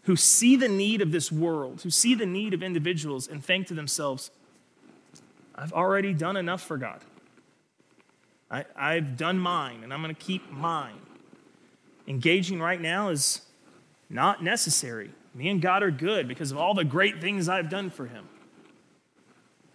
who 0.05 0.15
see 0.15 0.55
the 0.55 0.69
need 0.69 1.03
of 1.03 1.11
this 1.11 1.33
world, 1.33 1.83
who 1.83 1.91
see 1.91 2.15
the 2.15 2.27
need 2.27 2.55
of 2.55 2.63
individuals, 2.63 3.27
and 3.27 3.45
think 3.45 3.67
to 3.67 3.75
themselves, 3.75 4.31
I've 5.57 5.73
already 5.73 6.15
done 6.15 6.37
enough 6.37 6.63
for 6.63 6.77
God. 6.77 7.01
I, 8.49 8.95
have 8.95 9.17
done 9.17 9.41
mine, 9.41 9.81
and 9.83 9.93
I'm 9.93 10.01
going 10.01 10.15
to 10.15 10.21
keep 10.21 10.49
mine 10.53 11.01
engaging 12.07 12.61
right 12.61 12.81
now 12.81 13.09
is 13.09 13.41
not 14.11 14.43
necessary. 14.43 15.11
Me 15.35 15.49
and 15.49 15.61
God 15.61 15.83
are 15.83 15.91
good 15.91 16.29
because 16.29 16.53
of 16.53 16.59
all 16.59 16.75
the 16.75 16.85
great 16.85 17.21
things 17.21 17.49
I've 17.49 17.71
done 17.71 17.91
for 17.91 18.07
Him. 18.07 18.29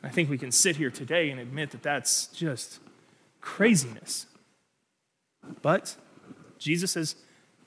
I 0.02 0.10
think 0.10 0.30
we 0.30 0.38
can 0.38 0.52
sit 0.52 0.78
here 0.78 0.90
today 0.90 1.30
and 1.30 1.40
admit 1.40 1.72
that 1.72 1.84
that's 1.84 2.28
just 2.28 2.80
craziness. 3.42 4.26
But 5.62 5.96
Jesus 6.58 6.92
says, 6.92 7.16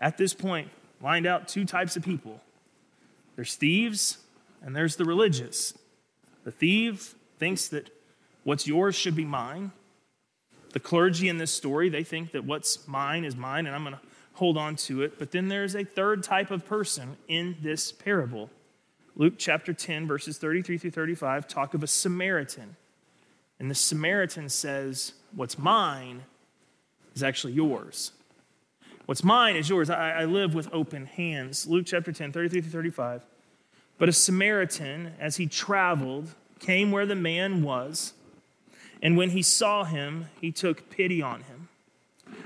at 0.00 0.16
this 0.16 0.32
point, 0.32 0.68
lined 1.02 1.26
out 1.26 1.48
two 1.48 1.64
types 1.64 1.96
of 1.96 2.02
people 2.02 2.40
there's 3.34 3.54
thieves, 3.54 4.18
and 4.62 4.76
there's 4.76 4.96
the 4.96 5.06
religious. 5.06 5.72
The 6.44 6.50
thief 6.50 7.14
thinks 7.38 7.68
that 7.68 7.90
what's 8.44 8.66
yours 8.66 8.94
should 8.94 9.16
be 9.16 9.24
mine. 9.24 9.72
The 10.74 10.80
clergy 10.80 11.28
in 11.28 11.38
this 11.38 11.50
story, 11.50 11.88
they 11.88 12.04
think 12.04 12.32
that 12.32 12.44
what's 12.44 12.86
mine 12.86 13.24
is 13.24 13.34
mine, 13.34 13.66
and 13.66 13.74
I'm 13.74 13.84
going 13.84 13.94
to 13.94 14.00
hold 14.34 14.56
on 14.56 14.76
to 14.76 15.02
it. 15.02 15.18
But 15.18 15.30
then 15.30 15.48
there's 15.48 15.74
a 15.74 15.84
third 15.84 16.22
type 16.22 16.50
of 16.50 16.64
person 16.64 17.16
in 17.28 17.56
this 17.60 17.92
parable. 17.92 18.50
Luke 19.14 19.34
chapter 19.36 19.72
10, 19.72 20.06
verses 20.06 20.38
33 20.38 20.78
through 20.78 20.90
35, 20.90 21.46
talk 21.46 21.74
of 21.74 21.82
a 21.82 21.86
Samaritan. 21.86 22.76
And 23.58 23.70
the 23.70 23.74
Samaritan 23.74 24.48
says, 24.48 25.12
What's 25.34 25.58
mine 25.58 26.22
is 27.14 27.22
actually 27.22 27.52
yours. 27.52 28.12
What's 29.06 29.24
mine 29.24 29.56
is 29.56 29.68
yours. 29.68 29.90
I, 29.90 30.12
I 30.12 30.24
live 30.24 30.54
with 30.54 30.68
open 30.72 31.06
hands. 31.06 31.66
Luke 31.66 31.86
chapter 31.86 32.12
10, 32.12 32.32
33 32.32 32.60
through 32.60 32.70
35. 32.70 33.22
But 33.98 34.08
a 34.08 34.12
Samaritan, 34.12 35.14
as 35.20 35.36
he 35.36 35.46
traveled, 35.46 36.28
came 36.58 36.90
where 36.90 37.06
the 37.06 37.14
man 37.14 37.62
was. 37.62 38.14
And 39.02 39.16
when 39.16 39.30
he 39.30 39.42
saw 39.42 39.84
him, 39.84 40.26
he 40.40 40.52
took 40.52 40.88
pity 40.90 41.20
on 41.20 41.42
him. 41.42 41.61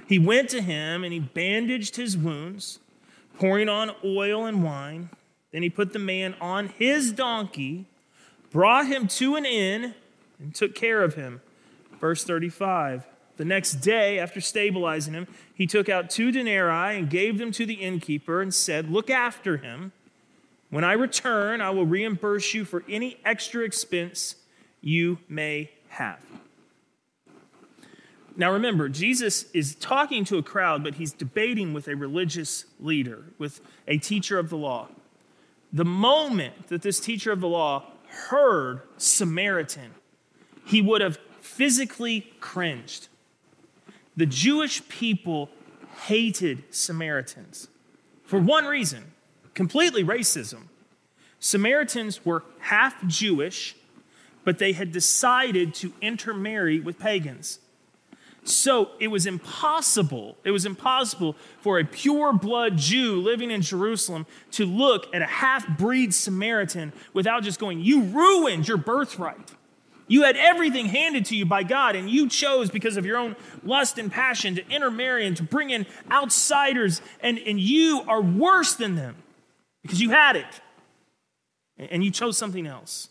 He 0.06 0.18
went 0.18 0.48
to 0.50 0.62
him 0.62 1.04
and 1.04 1.12
he 1.12 1.20
bandaged 1.20 1.96
his 1.96 2.16
wounds, 2.16 2.78
pouring 3.38 3.68
on 3.68 3.92
oil 4.04 4.46
and 4.46 4.62
wine. 4.62 5.10
Then 5.52 5.62
he 5.62 5.70
put 5.70 5.92
the 5.92 5.98
man 5.98 6.34
on 6.40 6.68
his 6.68 7.12
donkey, 7.12 7.86
brought 8.50 8.86
him 8.86 9.08
to 9.08 9.36
an 9.36 9.44
inn, 9.44 9.94
and 10.38 10.54
took 10.54 10.74
care 10.74 11.02
of 11.02 11.14
him. 11.14 11.40
Verse 12.00 12.24
35. 12.24 13.06
The 13.36 13.44
next 13.44 13.74
day, 13.76 14.18
after 14.18 14.40
stabilizing 14.40 15.12
him, 15.12 15.26
he 15.54 15.66
took 15.66 15.88
out 15.88 16.08
two 16.08 16.30
denarii 16.30 16.98
and 16.98 17.10
gave 17.10 17.38
them 17.38 17.52
to 17.52 17.66
the 17.66 17.74
innkeeper 17.74 18.40
and 18.40 18.54
said, 18.54 18.90
Look 18.90 19.10
after 19.10 19.58
him. 19.58 19.92
When 20.70 20.84
I 20.84 20.92
return, 20.92 21.60
I 21.60 21.70
will 21.70 21.86
reimburse 21.86 22.54
you 22.54 22.64
for 22.64 22.82
any 22.88 23.18
extra 23.24 23.62
expense 23.64 24.36
you 24.80 25.18
may 25.28 25.70
have. 25.88 26.18
Now 28.36 28.52
remember, 28.52 28.88
Jesus 28.88 29.46
is 29.52 29.74
talking 29.76 30.24
to 30.26 30.36
a 30.36 30.42
crowd, 30.42 30.84
but 30.84 30.96
he's 30.96 31.12
debating 31.12 31.72
with 31.72 31.88
a 31.88 31.96
religious 31.96 32.66
leader, 32.78 33.24
with 33.38 33.60
a 33.88 33.98
teacher 33.98 34.38
of 34.38 34.50
the 34.50 34.56
law. 34.56 34.88
The 35.72 35.84
moment 35.84 36.68
that 36.68 36.82
this 36.82 37.00
teacher 37.00 37.32
of 37.32 37.40
the 37.40 37.48
law 37.48 37.84
heard 38.28 38.82
Samaritan, 38.98 39.94
he 40.66 40.82
would 40.82 41.00
have 41.00 41.18
physically 41.40 42.32
cringed. 42.40 43.08
The 44.16 44.26
Jewish 44.26 44.86
people 44.88 45.50
hated 46.04 46.64
Samaritans 46.70 47.68
for 48.24 48.38
one 48.38 48.66
reason 48.66 49.12
completely 49.54 50.04
racism. 50.04 50.64
Samaritans 51.40 52.24
were 52.26 52.44
half 52.60 53.06
Jewish, 53.06 53.74
but 54.44 54.58
they 54.58 54.72
had 54.72 54.92
decided 54.92 55.74
to 55.74 55.94
intermarry 56.02 56.78
with 56.78 56.98
pagans. 56.98 57.58
So 58.48 58.90
it 59.00 59.08
was 59.08 59.26
impossible, 59.26 60.36
it 60.44 60.52
was 60.52 60.64
impossible 60.64 61.34
for 61.60 61.78
a 61.80 61.84
pure 61.84 62.32
blood 62.32 62.76
Jew 62.76 63.20
living 63.20 63.50
in 63.50 63.60
Jerusalem 63.60 64.24
to 64.52 64.64
look 64.64 65.12
at 65.12 65.20
a 65.20 65.26
half 65.26 65.76
breed 65.76 66.14
Samaritan 66.14 66.92
without 67.12 67.42
just 67.42 67.58
going, 67.58 67.80
You 67.80 68.02
ruined 68.02 68.68
your 68.68 68.76
birthright. 68.76 69.52
You 70.08 70.22
had 70.22 70.36
everything 70.36 70.86
handed 70.86 71.24
to 71.26 71.36
you 71.36 71.44
by 71.44 71.64
God, 71.64 71.96
and 71.96 72.08
you 72.08 72.28
chose 72.28 72.70
because 72.70 72.96
of 72.96 73.04
your 73.04 73.16
own 73.16 73.34
lust 73.64 73.98
and 73.98 74.12
passion 74.12 74.54
to 74.54 74.68
intermarry 74.68 75.26
and 75.26 75.36
to 75.38 75.42
bring 75.42 75.70
in 75.70 75.84
outsiders, 76.12 77.02
and, 77.18 77.38
and 77.40 77.58
you 77.58 78.04
are 78.06 78.22
worse 78.22 78.74
than 78.74 78.94
them 78.94 79.16
because 79.82 80.00
you 80.00 80.10
had 80.10 80.36
it 80.36 80.60
and 81.76 82.04
you 82.04 82.12
chose 82.12 82.38
something 82.38 82.66
else. 82.66 83.08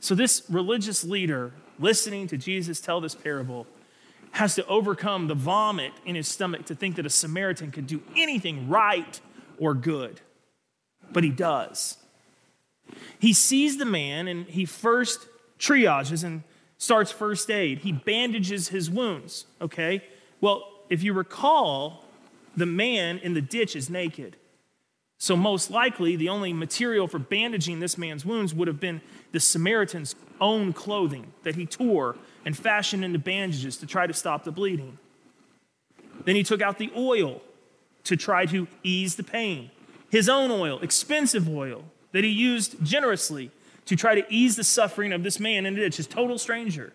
So, 0.00 0.14
this 0.14 0.42
religious 0.48 1.04
leader, 1.04 1.52
listening 1.78 2.28
to 2.28 2.36
Jesus 2.36 2.80
tell 2.80 3.00
this 3.00 3.14
parable, 3.14 3.66
has 4.32 4.54
to 4.54 4.66
overcome 4.66 5.28
the 5.28 5.34
vomit 5.34 5.92
in 6.04 6.14
his 6.14 6.26
stomach 6.26 6.64
to 6.66 6.74
think 6.74 6.96
that 6.96 7.06
a 7.06 7.10
Samaritan 7.10 7.70
could 7.70 7.86
do 7.86 8.02
anything 8.16 8.68
right 8.68 9.20
or 9.58 9.74
good. 9.74 10.20
But 11.12 11.22
he 11.22 11.30
does. 11.30 11.98
He 13.18 13.32
sees 13.32 13.76
the 13.76 13.84
man 13.84 14.28
and 14.28 14.46
he 14.46 14.64
first 14.64 15.26
triages 15.58 16.24
and 16.24 16.42
starts 16.78 17.12
first 17.12 17.50
aid. 17.50 17.80
He 17.80 17.92
bandages 17.92 18.68
his 18.68 18.90
wounds, 18.90 19.46
okay? 19.60 20.02
Well, 20.40 20.64
if 20.88 21.02
you 21.02 21.12
recall, 21.12 22.04
the 22.56 22.66
man 22.66 23.18
in 23.18 23.34
the 23.34 23.40
ditch 23.40 23.76
is 23.76 23.88
naked. 23.88 24.36
So, 25.18 25.36
most 25.36 25.70
likely, 25.70 26.16
the 26.16 26.28
only 26.28 26.52
material 26.52 27.06
for 27.06 27.20
bandaging 27.20 27.78
this 27.78 27.96
man's 27.96 28.26
wounds 28.26 28.52
would 28.52 28.66
have 28.66 28.80
been 28.80 29.00
the 29.30 29.38
Samaritan's 29.38 30.16
own 30.40 30.72
clothing 30.72 31.32
that 31.44 31.54
he 31.54 31.64
tore 31.64 32.16
and 32.44 32.56
fashioned 32.56 33.04
into 33.04 33.18
bandages 33.18 33.76
to 33.78 33.86
try 33.86 34.06
to 34.06 34.12
stop 34.12 34.44
the 34.44 34.52
bleeding. 34.52 34.98
Then 36.24 36.36
he 36.36 36.42
took 36.42 36.60
out 36.60 36.78
the 36.78 36.92
oil 36.96 37.42
to 38.04 38.16
try 38.16 38.46
to 38.46 38.66
ease 38.82 39.16
the 39.16 39.22
pain. 39.22 39.70
His 40.10 40.28
own 40.28 40.50
oil, 40.50 40.78
expensive 40.80 41.48
oil, 41.48 41.84
that 42.12 42.24
he 42.24 42.30
used 42.30 42.84
generously 42.84 43.50
to 43.86 43.96
try 43.96 44.14
to 44.14 44.32
ease 44.32 44.56
the 44.56 44.64
suffering 44.64 45.12
of 45.12 45.22
this 45.22 45.40
man 45.40 45.66
in 45.66 45.74
a 45.74 45.76
ditch, 45.76 45.96
his 45.96 46.06
total 46.06 46.38
stranger. 46.38 46.92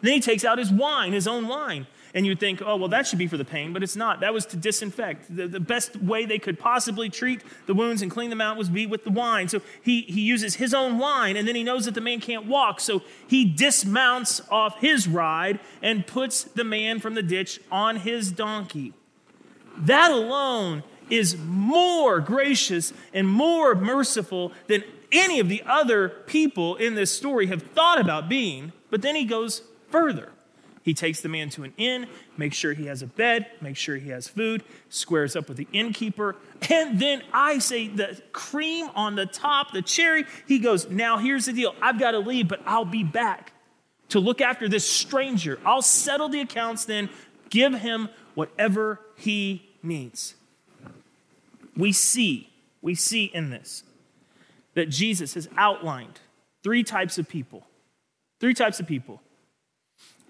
Then 0.00 0.12
he 0.14 0.20
takes 0.20 0.44
out 0.44 0.58
his 0.58 0.70
wine, 0.70 1.12
his 1.12 1.26
own 1.26 1.48
wine, 1.48 1.86
and 2.14 2.26
you'd 2.26 2.40
think, 2.40 2.62
oh, 2.64 2.76
well, 2.76 2.88
that 2.88 3.06
should 3.06 3.18
be 3.18 3.26
for 3.26 3.36
the 3.36 3.44
pain, 3.44 3.72
but 3.72 3.82
it's 3.82 3.96
not. 3.96 4.20
That 4.20 4.32
was 4.32 4.46
to 4.46 4.56
disinfect. 4.56 5.34
The, 5.34 5.46
the 5.46 5.60
best 5.60 5.96
way 5.96 6.24
they 6.24 6.38
could 6.38 6.58
possibly 6.58 7.08
treat 7.08 7.42
the 7.66 7.74
wounds 7.74 8.02
and 8.02 8.10
clean 8.10 8.30
them 8.30 8.40
out 8.40 8.56
was 8.56 8.68
be 8.68 8.86
with 8.86 9.04
the 9.04 9.10
wine. 9.10 9.48
So 9.48 9.60
he, 9.82 10.02
he 10.02 10.20
uses 10.20 10.56
his 10.56 10.74
own 10.74 10.98
wine, 10.98 11.36
and 11.36 11.46
then 11.46 11.54
he 11.54 11.64
knows 11.64 11.84
that 11.84 11.94
the 11.94 12.00
man 12.00 12.20
can't 12.20 12.46
walk. 12.46 12.80
So 12.80 13.02
he 13.26 13.44
dismounts 13.44 14.40
off 14.50 14.80
his 14.80 15.06
ride 15.06 15.60
and 15.82 16.06
puts 16.06 16.44
the 16.44 16.64
man 16.64 17.00
from 17.00 17.14
the 17.14 17.22
ditch 17.22 17.60
on 17.70 17.96
his 17.96 18.32
donkey. 18.32 18.94
That 19.76 20.10
alone 20.10 20.82
is 21.10 21.36
more 21.36 22.20
gracious 22.20 22.92
and 23.14 23.26
more 23.26 23.74
merciful 23.74 24.52
than 24.66 24.84
any 25.12 25.40
of 25.40 25.48
the 25.48 25.62
other 25.66 26.08
people 26.08 26.76
in 26.76 26.94
this 26.94 27.10
story 27.10 27.46
have 27.46 27.62
thought 27.62 28.00
about 28.00 28.28
being. 28.28 28.72
But 28.90 29.02
then 29.02 29.14
he 29.14 29.24
goes 29.24 29.62
further. 29.90 30.32
He 30.88 30.94
takes 30.94 31.20
the 31.20 31.28
man 31.28 31.50
to 31.50 31.64
an 31.64 31.74
inn, 31.76 32.06
makes 32.38 32.56
sure 32.56 32.72
he 32.72 32.86
has 32.86 33.02
a 33.02 33.06
bed, 33.06 33.46
makes 33.60 33.78
sure 33.78 33.96
he 33.96 34.08
has 34.08 34.26
food, 34.26 34.64
squares 34.88 35.36
up 35.36 35.46
with 35.46 35.58
the 35.58 35.68
innkeeper. 35.70 36.34
And 36.70 36.98
then 36.98 37.22
I 37.30 37.58
say 37.58 37.88
the 37.88 38.18
cream 38.32 38.88
on 38.94 39.14
the 39.14 39.26
top, 39.26 39.72
the 39.72 39.82
cherry, 39.82 40.24
he 40.46 40.58
goes, 40.58 40.88
Now 40.88 41.18
here's 41.18 41.44
the 41.44 41.52
deal. 41.52 41.74
I've 41.82 41.98
got 41.98 42.12
to 42.12 42.20
leave, 42.20 42.48
but 42.48 42.62
I'll 42.64 42.86
be 42.86 43.04
back 43.04 43.52
to 44.08 44.18
look 44.18 44.40
after 44.40 44.66
this 44.66 44.88
stranger. 44.88 45.60
I'll 45.62 45.82
settle 45.82 46.30
the 46.30 46.40
accounts 46.40 46.86
then, 46.86 47.10
give 47.50 47.74
him 47.74 48.08
whatever 48.34 48.98
he 49.14 49.68
needs. 49.82 50.36
We 51.76 51.92
see, 51.92 52.48
we 52.80 52.94
see 52.94 53.26
in 53.26 53.50
this 53.50 53.84
that 54.72 54.88
Jesus 54.88 55.34
has 55.34 55.50
outlined 55.54 56.18
three 56.62 56.82
types 56.82 57.18
of 57.18 57.28
people. 57.28 57.66
Three 58.40 58.54
types 58.54 58.80
of 58.80 58.86
people 58.86 59.20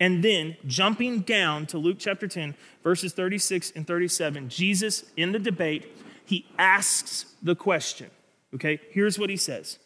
and 0.01 0.23
then 0.23 0.57
jumping 0.67 1.21
down 1.21 1.67
to 1.67 1.79
Luke 1.79 1.97
chapter 1.99 2.29
10, 2.29 2.55
verses 2.83 3.13
36 3.13 3.73
and 3.75 3.87
37, 3.87 4.49
Jesus 4.49 5.05
in 5.17 5.33
the 5.33 5.39
debate, 5.39 5.97
he 6.25 6.47
asks 6.59 7.27
the 7.43 7.57
question. 7.57 8.11
Okay, 8.55 8.81
here's 8.91 9.19
what 9.19 9.31
he 9.31 9.37
says 9.37 9.79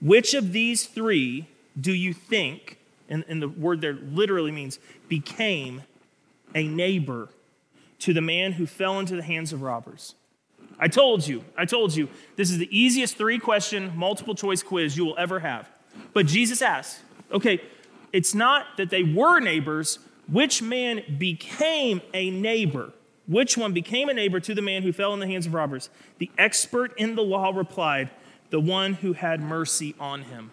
Which 0.00 0.34
of 0.34 0.52
these 0.52 0.86
three 0.86 1.48
do 1.78 1.92
you 1.92 2.12
think, 2.12 2.78
and, 3.08 3.24
and 3.28 3.40
the 3.40 3.48
word 3.48 3.80
there 3.80 3.94
literally 3.94 4.52
means 4.52 4.78
became 5.08 5.82
a 6.54 6.66
neighbor 6.66 7.28
to 8.00 8.12
the 8.12 8.20
man 8.20 8.52
who 8.52 8.66
fell 8.66 8.98
into 8.98 9.16
the 9.16 9.22
hands 9.22 9.52
of 9.52 9.62
robbers? 9.62 10.14
I 10.78 10.88
told 10.88 11.26
you, 11.26 11.44
I 11.56 11.64
told 11.64 11.96
you, 11.96 12.08
this 12.36 12.50
is 12.50 12.58
the 12.58 12.68
easiest 12.76 13.16
three 13.16 13.38
question 13.38 13.92
multiple 13.96 14.34
choice 14.34 14.62
quiz 14.62 14.96
you 14.96 15.06
will 15.06 15.18
ever 15.18 15.40
have. 15.40 15.68
But 16.12 16.26
Jesus 16.26 16.60
asks, 16.60 17.00
okay, 17.32 17.62
it's 18.16 18.34
not 18.34 18.78
that 18.78 18.88
they 18.88 19.02
were 19.02 19.40
neighbors, 19.40 19.98
which 20.26 20.62
man 20.62 21.02
became 21.18 22.00
a 22.14 22.30
neighbor? 22.30 22.94
Which 23.26 23.58
one 23.58 23.74
became 23.74 24.08
a 24.08 24.14
neighbor 24.14 24.40
to 24.40 24.54
the 24.54 24.62
man 24.62 24.82
who 24.82 24.90
fell 24.90 25.12
in 25.12 25.20
the 25.20 25.26
hands 25.26 25.44
of 25.44 25.52
robbers? 25.52 25.90
The 26.16 26.30
expert 26.38 26.96
in 26.96 27.14
the 27.14 27.22
law 27.22 27.52
replied, 27.54 28.08
The 28.48 28.58
one 28.58 28.94
who 28.94 29.12
had 29.12 29.42
mercy 29.42 29.94
on 30.00 30.22
him. 30.22 30.52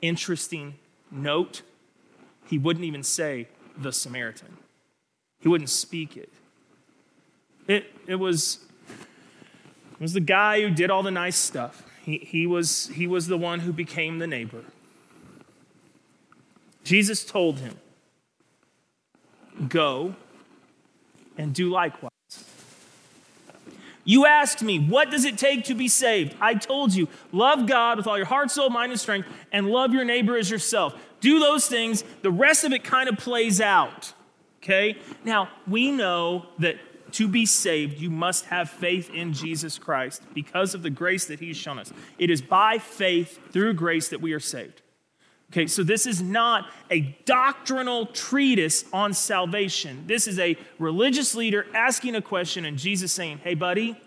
Interesting 0.00 0.76
note, 1.10 1.60
he 2.46 2.56
wouldn't 2.56 2.86
even 2.86 3.02
say 3.02 3.46
the 3.76 3.92
Samaritan, 3.92 4.56
he 5.40 5.48
wouldn't 5.50 5.68
speak 5.68 6.16
it. 6.16 6.32
It, 7.68 7.92
it, 8.06 8.14
was, 8.14 8.60
it 8.88 10.00
was 10.00 10.14
the 10.14 10.20
guy 10.20 10.62
who 10.62 10.70
did 10.70 10.90
all 10.90 11.02
the 11.02 11.10
nice 11.10 11.36
stuff. 11.36 11.84
He, 12.02 12.16
he, 12.26 12.46
was, 12.46 12.90
he 12.94 13.06
was 13.06 13.26
the 13.26 13.36
one 13.36 13.60
who 13.60 13.70
became 13.70 14.18
the 14.18 14.26
neighbor. 14.26 14.64
Jesus 16.90 17.24
told 17.24 17.60
him, 17.60 17.76
Go 19.68 20.16
and 21.38 21.54
do 21.54 21.70
likewise. 21.70 22.10
You 24.02 24.26
asked 24.26 24.60
me, 24.60 24.80
what 24.80 25.08
does 25.08 25.24
it 25.24 25.38
take 25.38 25.66
to 25.66 25.74
be 25.76 25.86
saved? 25.86 26.34
I 26.40 26.54
told 26.54 26.92
you, 26.92 27.06
love 27.30 27.68
God 27.68 27.96
with 27.96 28.08
all 28.08 28.16
your 28.16 28.26
heart, 28.26 28.50
soul, 28.50 28.70
mind, 28.70 28.90
and 28.90 29.00
strength, 29.00 29.28
and 29.52 29.68
love 29.68 29.92
your 29.92 30.04
neighbor 30.04 30.36
as 30.36 30.50
yourself. 30.50 31.00
Do 31.20 31.38
those 31.38 31.66
things. 31.66 32.02
The 32.22 32.30
rest 32.32 32.64
of 32.64 32.72
it 32.72 32.82
kind 32.82 33.08
of 33.08 33.18
plays 33.18 33.60
out. 33.60 34.12
Okay? 34.60 34.98
Now, 35.24 35.48
we 35.68 35.92
know 35.92 36.46
that 36.58 36.76
to 37.12 37.28
be 37.28 37.46
saved, 37.46 38.00
you 38.00 38.10
must 38.10 38.46
have 38.46 38.68
faith 38.68 39.10
in 39.10 39.32
Jesus 39.32 39.78
Christ 39.78 40.22
because 40.34 40.74
of 40.74 40.82
the 40.82 40.90
grace 40.90 41.26
that 41.26 41.38
He's 41.38 41.56
shown 41.56 41.78
us. 41.78 41.92
It 42.18 42.30
is 42.30 42.42
by 42.42 42.78
faith 42.78 43.52
through 43.52 43.74
grace 43.74 44.08
that 44.08 44.20
we 44.20 44.32
are 44.32 44.40
saved. 44.40 44.82
Okay, 45.52 45.66
so 45.66 45.82
this 45.82 46.06
is 46.06 46.22
not 46.22 46.70
a 46.90 47.00
doctrinal 47.24 48.06
treatise 48.06 48.84
on 48.92 49.12
salvation. 49.12 50.04
This 50.06 50.28
is 50.28 50.38
a 50.38 50.56
religious 50.78 51.34
leader 51.34 51.66
asking 51.74 52.14
a 52.14 52.22
question 52.22 52.64
and 52.64 52.78
Jesus 52.78 53.12
saying, 53.12 53.38
Hey, 53.38 53.54
buddy, 53.54 54.00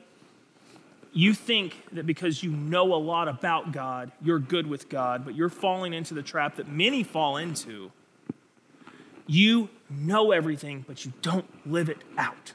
you 1.12 1.34
think 1.34 1.76
that 1.92 2.06
because 2.08 2.44
you 2.44 2.52
know 2.52 2.94
a 2.94 2.98
lot 2.98 3.28
about 3.28 3.74
God, 3.74 4.12
you're 4.22 4.40
good 4.40 4.68
with 4.68 4.88
God, 4.88 5.26
but 5.26 5.36
you're 5.36 5.50
falling 5.50 5.94
into 5.94 6.14
the 6.14 6.24
trap 6.24 6.56
that 6.56 6.70
many 6.70 7.04
fall 7.04 7.38
into. 7.38 7.92
You 9.28 9.70
know 9.90 10.32
everything, 10.32 10.86
but 10.88 11.06
you 11.06 11.12
don't 11.22 11.46
live 11.70 11.90
it 11.90 12.00
out. 12.18 12.54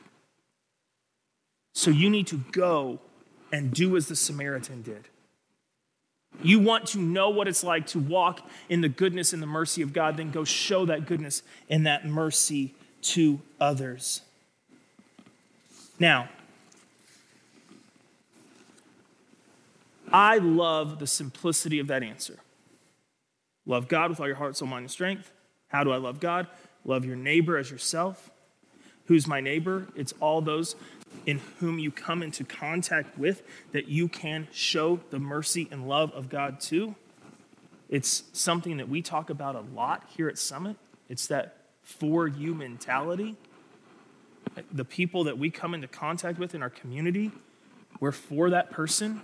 So 1.75 1.91
you 1.91 2.09
need 2.11 2.27
to 2.29 2.39
go 2.53 3.01
and 3.53 3.73
do 3.73 3.97
as 3.97 4.09
the 4.09 4.17
Samaritan 4.17 4.83
did. 4.83 5.09
You 6.43 6.61
want 6.61 6.87
to 6.89 6.99
know 6.99 7.31
what 7.31 7.49
it's 7.49 7.65
like 7.65 7.87
to 7.89 7.99
walk 7.99 8.49
in 8.69 8.81
the 8.81 8.89
goodness 8.89 9.33
and 9.33 9.43
the 9.43 9.47
mercy 9.47 9.83
of 9.83 9.93
God, 9.93 10.17
then 10.17 10.31
go 10.31 10.45
show 10.45 10.87
that 10.87 11.07
goodness 11.07 11.43
and 11.69 11.87
that 11.87 12.07
mercy 12.07 12.75
to 13.01 13.41
others. 13.61 14.21
Now, 15.99 16.29
I 20.13 20.39
love 20.39 21.01
the 21.01 21.07
simplicity 21.07 21.81
of 21.81 21.89
that 21.89 22.03
answer. 22.03 22.39
Love 23.67 23.89
God 23.89 24.11
with 24.11 24.21
all 24.21 24.27
your 24.27 24.37
heart, 24.37 24.57
soul, 24.57 24.69
mind, 24.69 24.85
and 24.85 24.91
strength. 24.91 25.31
How 25.69 25.85
do 25.85 25.93
I 25.93 25.97
love 25.97 26.21
God? 26.21 26.47
Love 26.85 27.05
your 27.05 27.17
neighbor 27.17 27.59
as 27.59 27.71
yourself. 27.71 28.31
Who's 29.07 29.27
my 29.27 29.41
neighbor? 29.41 29.87
It's 29.95 30.15
all 30.21 30.41
those 30.41 30.77
in 31.27 31.41
whom 31.59 31.79
you 31.79 31.91
come 31.91 32.23
into 32.23 32.45
contact 32.45 33.19
with 33.19 33.43
that 33.73 33.89
you 33.89 34.09
can 34.09 34.49
show 34.53 35.01
the 35.11 35.19
mercy 35.19 35.69
and 35.71 35.89
love 35.89 36.13
of 36.13 36.29
God 36.29 36.61
to. 36.63 36.95
It's 37.89 38.25
something 38.33 38.77
that 38.77 38.89
we 38.89 39.03
talk 39.03 39.31
about 39.31 39.55
a 39.55 39.61
lot 39.75 40.05
here 40.17 40.29
at 40.29 40.39
Summit. 40.39 40.77
It's 41.09 41.27
that 41.29 41.57
for 41.83 42.29
you 42.29 42.55
mentality. 42.55 43.37
The 44.73 44.85
people 44.85 45.25
that 45.25 45.39
we 45.39 45.51
come 45.51 45.75
into 45.75 45.89
contact 45.89 46.39
with 46.39 46.55
in 46.55 46.63
our 46.63 46.71
community, 46.71 47.31
we're 48.01 48.13
for 48.13 48.51
that 48.51 48.71
person. 48.71 49.23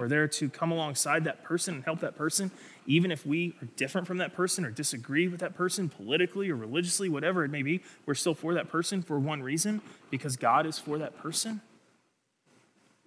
We're 0.00 0.08
there 0.08 0.28
to 0.28 0.48
come 0.48 0.72
alongside 0.72 1.24
that 1.24 1.44
person 1.44 1.74
and 1.74 1.84
help 1.84 2.00
that 2.00 2.16
person, 2.16 2.50
even 2.86 3.12
if 3.12 3.26
we 3.26 3.54
are 3.60 3.68
different 3.76 4.06
from 4.06 4.16
that 4.16 4.32
person 4.32 4.64
or 4.64 4.70
disagree 4.70 5.28
with 5.28 5.40
that 5.40 5.54
person 5.54 5.90
politically 5.90 6.48
or 6.48 6.56
religiously, 6.56 7.10
whatever 7.10 7.44
it 7.44 7.50
may 7.50 7.62
be. 7.62 7.82
We're 8.06 8.14
still 8.14 8.32
for 8.34 8.54
that 8.54 8.70
person 8.70 9.02
for 9.02 9.18
one 9.18 9.42
reason 9.42 9.82
because 10.10 10.38
God 10.38 10.64
is 10.64 10.78
for 10.78 10.96
that 10.96 11.18
person. 11.18 11.60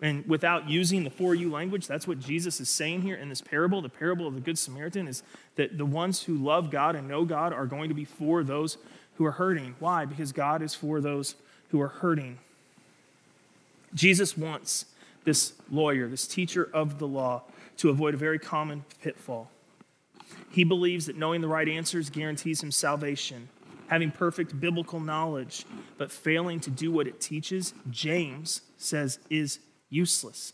And 0.03 0.23
without 0.27 0.69
using 0.69 1.03
the 1.03 1.09
for 1.09 1.33
you 1.33 1.49
language, 1.49 1.87
that's 1.87 2.07
what 2.07 2.19
Jesus 2.19 2.61
is 2.61 2.69
saying 2.69 3.01
here 3.01 3.15
in 3.15 3.27
this 3.27 3.41
parable. 3.41 3.81
The 3.81 3.89
parable 3.89 4.27
of 4.27 4.35
the 4.35 4.41
Good 4.41 4.59
Samaritan 4.59 5.07
is 5.07 5.23
that 5.55 5.79
the 5.79 5.85
ones 5.85 6.21
who 6.21 6.35
love 6.35 6.69
God 6.69 6.95
and 6.95 7.07
know 7.07 7.25
God 7.25 7.53
are 7.53 7.65
going 7.65 7.89
to 7.89 7.95
be 7.95 8.05
for 8.05 8.43
those 8.43 8.77
who 9.15 9.25
are 9.25 9.31
hurting. 9.31 9.75
Why? 9.79 10.05
Because 10.05 10.31
God 10.31 10.61
is 10.61 10.75
for 10.75 11.01
those 11.01 11.33
who 11.69 11.81
are 11.81 11.87
hurting. 11.87 12.37
Jesus 13.95 14.37
wants 14.37 14.85
this 15.23 15.53
lawyer, 15.71 16.07
this 16.07 16.27
teacher 16.27 16.69
of 16.73 16.99
the 16.99 17.07
law, 17.07 17.43
to 17.77 17.89
avoid 17.89 18.13
a 18.13 18.17
very 18.17 18.39
common 18.39 18.85
pitfall. 19.01 19.49
He 20.49 20.63
believes 20.63 21.07
that 21.07 21.17
knowing 21.17 21.41
the 21.41 21.47
right 21.47 21.67
answers 21.67 22.09
guarantees 22.09 22.61
him 22.61 22.71
salvation. 22.71 23.49
Having 23.87 24.11
perfect 24.11 24.59
biblical 24.59 24.99
knowledge, 24.99 25.65
but 25.97 26.11
failing 26.11 26.59
to 26.61 26.69
do 26.69 26.91
what 26.91 27.07
it 27.07 27.19
teaches, 27.19 27.73
James 27.89 28.61
says 28.77 29.19
is 29.29 29.59
useless. 29.89 30.53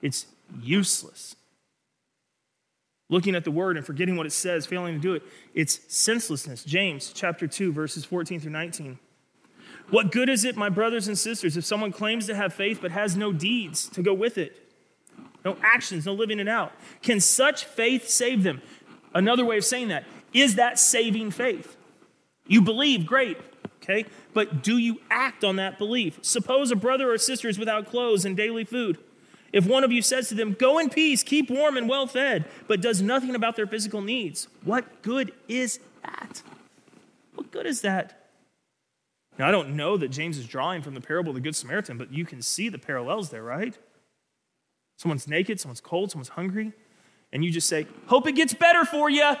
It's 0.00 0.26
useless. 0.60 1.36
Looking 3.08 3.34
at 3.34 3.44
the 3.44 3.50
word 3.50 3.76
and 3.76 3.84
forgetting 3.84 4.16
what 4.16 4.26
it 4.26 4.32
says, 4.32 4.64
failing 4.64 4.94
to 4.94 5.00
do 5.00 5.14
it, 5.14 5.22
it's 5.54 5.80
senselessness. 5.88 6.64
James 6.64 7.12
chapter 7.12 7.46
2, 7.46 7.72
verses 7.72 8.04
14 8.04 8.40
through 8.40 8.52
19. 8.52 8.98
What 9.92 10.10
good 10.10 10.30
is 10.30 10.46
it, 10.46 10.56
my 10.56 10.70
brothers 10.70 11.06
and 11.06 11.18
sisters, 11.18 11.54
if 11.54 11.66
someone 11.66 11.92
claims 11.92 12.26
to 12.26 12.34
have 12.34 12.54
faith 12.54 12.78
but 12.80 12.92
has 12.92 13.14
no 13.14 13.30
deeds 13.30 13.90
to 13.90 14.02
go 14.02 14.14
with 14.14 14.38
it? 14.38 14.56
No 15.44 15.58
actions, 15.62 16.06
no 16.06 16.14
living 16.14 16.40
it 16.40 16.48
out. 16.48 16.72
Can 17.02 17.20
such 17.20 17.66
faith 17.66 18.08
save 18.08 18.42
them? 18.42 18.62
Another 19.14 19.44
way 19.44 19.58
of 19.58 19.66
saying 19.66 19.88
that 19.88 20.04
is 20.32 20.54
that 20.54 20.78
saving 20.78 21.30
faith. 21.30 21.76
You 22.46 22.62
believe, 22.62 23.04
great, 23.04 23.36
okay? 23.82 24.06
But 24.32 24.62
do 24.62 24.78
you 24.78 24.98
act 25.10 25.44
on 25.44 25.56
that 25.56 25.76
belief? 25.76 26.18
Suppose 26.22 26.70
a 26.70 26.76
brother 26.76 27.12
or 27.12 27.18
sister 27.18 27.50
is 27.50 27.58
without 27.58 27.86
clothes 27.86 28.24
and 28.24 28.34
daily 28.34 28.64
food. 28.64 28.96
If 29.52 29.66
one 29.66 29.84
of 29.84 29.92
you 29.92 30.00
says 30.00 30.30
to 30.30 30.34
them, 30.34 30.54
Go 30.54 30.78
in 30.78 30.88
peace, 30.88 31.22
keep 31.22 31.50
warm 31.50 31.76
and 31.76 31.86
well 31.86 32.06
fed, 32.06 32.46
but 32.66 32.80
does 32.80 33.02
nothing 33.02 33.34
about 33.34 33.56
their 33.56 33.66
physical 33.66 34.00
needs, 34.00 34.48
what 34.64 35.02
good 35.02 35.32
is 35.48 35.80
that? 36.02 36.40
What 37.34 37.50
good 37.50 37.66
is 37.66 37.82
that? 37.82 38.21
Now, 39.38 39.48
I 39.48 39.50
don't 39.50 39.76
know 39.76 39.96
that 39.96 40.08
James 40.08 40.38
is 40.38 40.46
drawing 40.46 40.82
from 40.82 40.94
the 40.94 41.00
parable 41.00 41.30
of 41.30 41.34
the 41.34 41.40
Good 41.40 41.56
Samaritan, 41.56 41.96
but 41.96 42.12
you 42.12 42.24
can 42.24 42.42
see 42.42 42.68
the 42.68 42.78
parallels 42.78 43.30
there, 43.30 43.42
right? 43.42 43.76
Someone's 44.96 45.26
naked, 45.26 45.58
someone's 45.58 45.80
cold, 45.80 46.10
someone's 46.10 46.30
hungry, 46.30 46.72
and 47.32 47.44
you 47.44 47.50
just 47.50 47.68
say, 47.68 47.86
Hope 48.06 48.26
it 48.26 48.32
gets 48.32 48.54
better 48.54 48.84
for 48.84 49.08
you. 49.08 49.34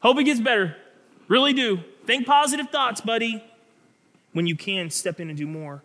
Hope 0.00 0.18
it 0.18 0.24
gets 0.24 0.40
better. 0.40 0.76
Really 1.28 1.52
do. 1.52 1.80
Think 2.06 2.26
positive 2.26 2.68
thoughts, 2.70 3.00
buddy, 3.00 3.42
when 4.32 4.46
you 4.46 4.56
can 4.56 4.90
step 4.90 5.20
in 5.20 5.28
and 5.28 5.38
do 5.38 5.46
more. 5.46 5.82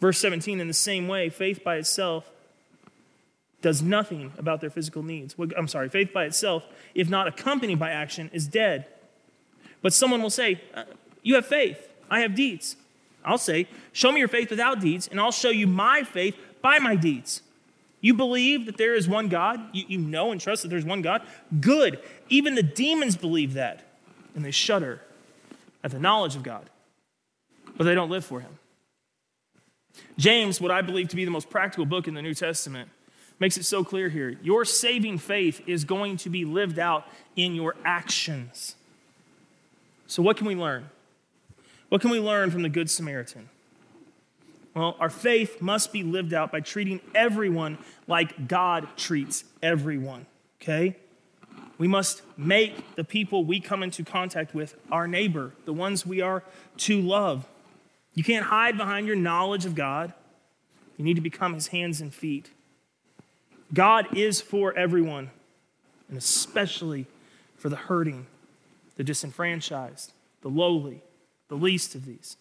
Verse 0.00 0.18
17, 0.18 0.58
in 0.58 0.66
the 0.66 0.74
same 0.74 1.06
way, 1.06 1.28
faith 1.28 1.62
by 1.62 1.76
itself 1.76 2.28
does 3.60 3.82
nothing 3.82 4.32
about 4.36 4.60
their 4.60 4.70
physical 4.70 5.02
needs. 5.02 5.36
I'm 5.56 5.68
sorry, 5.68 5.88
faith 5.88 6.12
by 6.12 6.24
itself, 6.24 6.64
if 6.94 7.08
not 7.08 7.28
accompanied 7.28 7.78
by 7.78 7.90
action, 7.90 8.30
is 8.32 8.48
dead. 8.48 8.86
But 9.82 9.92
someone 9.92 10.22
will 10.22 10.30
say, 10.30 10.60
uh, 10.74 10.84
You 11.22 11.36
have 11.36 11.46
faith. 11.46 11.91
I 12.12 12.20
have 12.20 12.34
deeds. 12.34 12.76
I'll 13.24 13.38
say, 13.38 13.66
Show 13.92 14.12
me 14.12 14.18
your 14.18 14.28
faith 14.28 14.50
without 14.50 14.80
deeds, 14.80 15.08
and 15.08 15.18
I'll 15.18 15.32
show 15.32 15.48
you 15.48 15.66
my 15.66 16.04
faith 16.04 16.36
by 16.60 16.78
my 16.78 16.94
deeds. 16.94 17.40
You 18.02 18.12
believe 18.12 18.66
that 18.66 18.76
there 18.76 18.94
is 18.94 19.08
one 19.08 19.28
God? 19.28 19.60
You, 19.72 19.84
you 19.88 19.98
know 19.98 20.30
and 20.30 20.40
trust 20.40 20.62
that 20.62 20.68
there's 20.68 20.84
one 20.84 21.00
God? 21.00 21.22
Good. 21.60 22.00
Even 22.28 22.54
the 22.54 22.62
demons 22.62 23.16
believe 23.16 23.54
that, 23.54 23.82
and 24.34 24.44
they 24.44 24.50
shudder 24.50 25.00
at 25.82 25.90
the 25.90 25.98
knowledge 25.98 26.36
of 26.36 26.42
God, 26.42 26.68
but 27.76 27.84
they 27.84 27.94
don't 27.94 28.10
live 28.10 28.24
for 28.24 28.40
Him. 28.40 28.58
James, 30.18 30.60
what 30.60 30.70
I 30.70 30.82
believe 30.82 31.08
to 31.08 31.16
be 31.16 31.24
the 31.24 31.30
most 31.30 31.48
practical 31.48 31.86
book 31.86 32.08
in 32.08 32.14
the 32.14 32.22
New 32.22 32.34
Testament, 32.34 32.90
makes 33.38 33.56
it 33.56 33.64
so 33.64 33.82
clear 33.84 34.10
here. 34.10 34.36
Your 34.42 34.66
saving 34.66 35.16
faith 35.16 35.62
is 35.66 35.84
going 35.84 36.18
to 36.18 36.30
be 36.30 36.44
lived 36.44 36.78
out 36.78 37.06
in 37.36 37.54
your 37.54 37.74
actions. 37.84 38.76
So, 40.08 40.22
what 40.22 40.36
can 40.36 40.46
we 40.46 40.54
learn? 40.54 40.90
What 41.92 42.00
can 42.00 42.08
we 42.08 42.20
learn 42.20 42.50
from 42.50 42.62
the 42.62 42.70
Good 42.70 42.88
Samaritan? 42.88 43.50
Well, 44.74 44.96
our 44.98 45.10
faith 45.10 45.60
must 45.60 45.92
be 45.92 46.02
lived 46.02 46.32
out 46.32 46.50
by 46.50 46.60
treating 46.60 47.02
everyone 47.14 47.76
like 48.06 48.48
God 48.48 48.88
treats 48.96 49.44
everyone, 49.62 50.24
okay? 50.62 50.96
We 51.76 51.86
must 51.86 52.22
make 52.38 52.94
the 52.96 53.04
people 53.04 53.44
we 53.44 53.60
come 53.60 53.82
into 53.82 54.04
contact 54.04 54.54
with 54.54 54.74
our 54.90 55.06
neighbor, 55.06 55.52
the 55.66 55.74
ones 55.74 56.06
we 56.06 56.22
are 56.22 56.42
to 56.78 56.98
love. 56.98 57.46
You 58.14 58.24
can't 58.24 58.46
hide 58.46 58.78
behind 58.78 59.06
your 59.06 59.16
knowledge 59.16 59.66
of 59.66 59.74
God. 59.74 60.14
You 60.96 61.04
need 61.04 61.16
to 61.16 61.20
become 61.20 61.52
his 61.52 61.66
hands 61.66 62.00
and 62.00 62.14
feet. 62.14 62.52
God 63.74 64.16
is 64.16 64.40
for 64.40 64.74
everyone, 64.78 65.30
and 66.08 66.16
especially 66.16 67.04
for 67.54 67.68
the 67.68 67.76
hurting, 67.76 68.28
the 68.96 69.04
disenfranchised, 69.04 70.12
the 70.40 70.48
lowly, 70.48 71.02
the 71.52 71.58
least 71.58 71.94
of 71.94 72.06
these. 72.06 72.38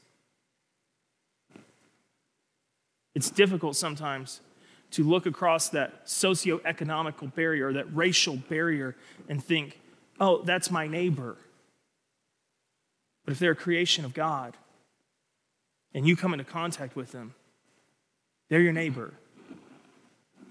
It's 3.13 3.29
difficult 3.29 3.75
sometimes 3.75 4.39
to 4.91 5.03
look 5.03 5.25
across 5.25 5.67
that 5.67 6.03
socio-economical 6.05 7.27
barrier, 7.27 7.73
that 7.73 7.93
racial 7.93 8.37
barrier, 8.37 8.95
and 9.27 9.43
think, 9.43 9.81
oh, 10.21 10.43
that's 10.43 10.71
my 10.71 10.87
neighbor. 10.87 11.35
But 13.25 13.33
if 13.33 13.39
they're 13.39 13.51
a 13.51 13.55
creation 13.55 14.05
of 14.05 14.13
God 14.13 14.55
and 15.93 16.07
you 16.07 16.15
come 16.15 16.31
into 16.31 16.45
contact 16.45 16.95
with 16.95 17.11
them, 17.11 17.33
they're 18.47 18.61
your 18.61 18.71
neighbor. 18.71 19.11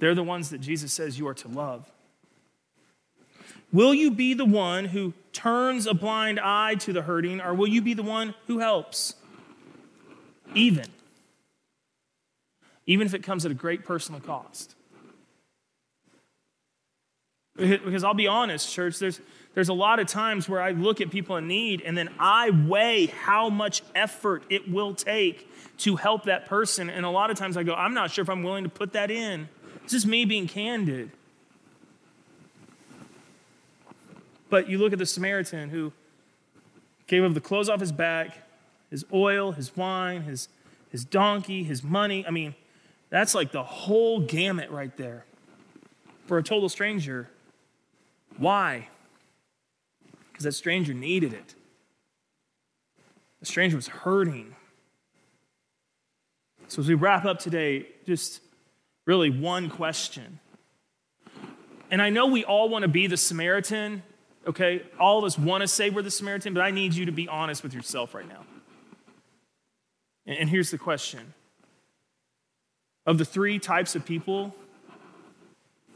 They're 0.00 0.14
the 0.14 0.22
ones 0.22 0.50
that 0.50 0.60
Jesus 0.60 0.92
says 0.92 1.18
you 1.18 1.26
are 1.28 1.34
to 1.34 1.48
love. 1.48 1.90
Will 3.72 3.94
you 3.94 4.10
be 4.10 4.34
the 4.34 4.44
one 4.44 4.84
who 4.84 5.14
turns 5.32 5.86
a 5.86 5.94
blind 5.94 6.40
eye 6.40 6.74
to 6.76 6.92
the 6.92 7.02
hurting, 7.02 7.40
or 7.40 7.54
will 7.54 7.68
you 7.68 7.82
be 7.82 7.94
the 7.94 8.02
one 8.02 8.34
who 8.46 8.58
helps? 8.58 9.14
Even. 10.54 10.86
even 12.86 13.06
if 13.06 13.14
it 13.14 13.22
comes 13.22 13.44
at 13.44 13.52
a 13.52 13.54
great 13.54 13.84
personal 13.84 14.20
cost. 14.20 14.74
Because 17.56 18.02
I'll 18.02 18.14
be 18.14 18.26
honest, 18.26 18.72
church, 18.72 18.98
there's, 18.98 19.20
there's 19.54 19.68
a 19.68 19.74
lot 19.74 20.00
of 20.00 20.06
times 20.06 20.48
where 20.48 20.60
I 20.60 20.70
look 20.72 21.00
at 21.00 21.10
people 21.10 21.36
in 21.36 21.46
need 21.46 21.82
and 21.82 21.96
then 21.96 22.08
I 22.18 22.50
weigh 22.50 23.06
how 23.06 23.48
much 23.50 23.82
effort 23.94 24.44
it 24.48 24.70
will 24.70 24.94
take 24.94 25.48
to 25.78 25.96
help 25.96 26.24
that 26.24 26.46
person. 26.46 26.90
And 26.90 27.04
a 27.04 27.10
lot 27.10 27.30
of 27.30 27.36
times 27.36 27.56
I 27.56 27.62
go, 27.62 27.74
I'm 27.74 27.94
not 27.94 28.10
sure 28.10 28.22
if 28.22 28.30
I'm 28.30 28.42
willing 28.42 28.64
to 28.64 28.70
put 28.70 28.94
that 28.94 29.10
in. 29.10 29.48
It's 29.84 29.92
just 29.92 30.06
me 30.06 30.24
being 30.24 30.48
candid. 30.48 31.10
But 34.50 34.68
you 34.68 34.78
look 34.78 34.92
at 34.92 34.98
the 34.98 35.06
Samaritan 35.06 35.70
who 35.70 35.92
gave 37.06 37.24
up 37.24 37.32
the 37.34 37.40
clothes 37.40 37.68
off 37.68 37.80
his 37.80 37.92
back, 37.92 38.38
his 38.90 39.04
oil, 39.12 39.52
his 39.52 39.76
wine, 39.76 40.22
his, 40.22 40.48
his 40.90 41.04
donkey, 41.04 41.62
his 41.62 41.82
money. 41.82 42.26
I 42.26 42.30
mean, 42.30 42.54
that's 43.08 43.34
like 43.34 43.52
the 43.52 43.62
whole 43.62 44.20
gamut 44.20 44.70
right 44.70 44.94
there 44.96 45.24
for 46.26 46.38
a 46.38 46.42
total 46.42 46.68
stranger. 46.68 47.28
Why? 48.36 48.88
Because 50.32 50.44
that 50.44 50.52
stranger 50.52 50.94
needed 50.94 51.32
it. 51.32 51.54
The 53.40 53.46
stranger 53.46 53.76
was 53.76 53.88
hurting. 53.88 54.54
So, 56.68 56.82
as 56.82 56.88
we 56.88 56.94
wrap 56.94 57.24
up 57.24 57.40
today, 57.40 57.86
just 58.06 58.40
really 59.06 59.30
one 59.30 59.70
question. 59.70 60.38
And 61.90 62.00
I 62.00 62.10
know 62.10 62.26
we 62.26 62.44
all 62.44 62.68
want 62.68 62.82
to 62.82 62.88
be 62.88 63.08
the 63.08 63.16
Samaritan, 63.16 64.04
okay? 64.46 64.82
All 64.98 65.18
of 65.18 65.24
us 65.24 65.38
want 65.38 65.62
to 65.62 65.68
say 65.68 65.90
we're 65.90 66.02
the 66.02 66.10
Samaritan, 66.10 66.54
but 66.54 66.62
I 66.62 66.70
need 66.70 66.94
you 66.94 67.06
to 67.06 67.12
be 67.12 67.28
honest 67.28 67.62
with 67.62 67.74
yourself 67.74 68.14
right 68.14 68.28
now. 68.28 68.44
And 70.26 70.48
here's 70.48 70.70
the 70.70 70.78
question 70.78 71.34
Of 73.06 73.18
the 73.18 73.24
three 73.24 73.58
types 73.58 73.94
of 73.94 74.04
people, 74.04 74.54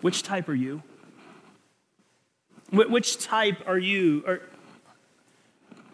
which 0.01 0.23
type 0.23 0.49
are 0.49 0.55
you? 0.55 0.83
Which 2.71 3.19
type 3.19 3.63
are 3.69 3.79
you? 3.79 4.25
Are, 4.27 4.41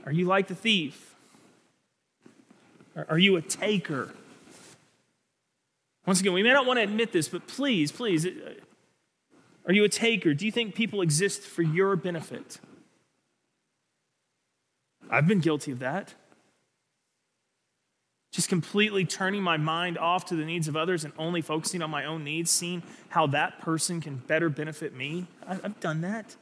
are 0.06 0.12
you 0.12 0.24
like 0.24 0.46
the 0.46 0.54
thief? 0.54 1.14
Are 3.08 3.18
you 3.18 3.36
a 3.36 3.42
taker? 3.42 4.12
Once 6.06 6.20
again, 6.20 6.32
we 6.32 6.42
may 6.42 6.52
not 6.52 6.66
want 6.66 6.78
to 6.78 6.82
admit 6.82 7.12
this, 7.12 7.28
but 7.28 7.46
please, 7.46 7.92
please, 7.92 8.26
uh, 8.26 8.30
are 9.66 9.72
you 9.72 9.84
a 9.84 9.88
taker? 9.88 10.34
Do 10.34 10.46
you 10.46 10.52
think 10.52 10.74
people 10.74 11.02
exist 11.02 11.42
for 11.42 11.62
your 11.62 11.96
benefit? 11.96 12.58
I've 15.10 15.26
been 15.26 15.40
guilty 15.40 15.72
of 15.72 15.80
that. 15.80 16.14
Just 18.32 18.48
completely 18.48 19.04
turning 19.04 19.42
my 19.42 19.56
mind 19.56 19.98
off 19.98 20.26
to 20.26 20.36
the 20.36 20.44
needs 20.44 20.68
of 20.68 20.76
others 20.76 21.04
and 21.04 21.12
only 21.18 21.42
focusing 21.42 21.82
on 21.82 21.90
my 21.90 22.04
own 22.04 22.22
needs, 22.22 22.50
seeing 22.50 22.82
how 23.08 23.26
that 23.28 23.60
person 23.60 24.00
can 24.00 24.16
better 24.16 24.48
benefit 24.48 24.94
me. 24.94 25.26
I've 25.46 25.80
done 25.80 26.02
that. 26.02 26.36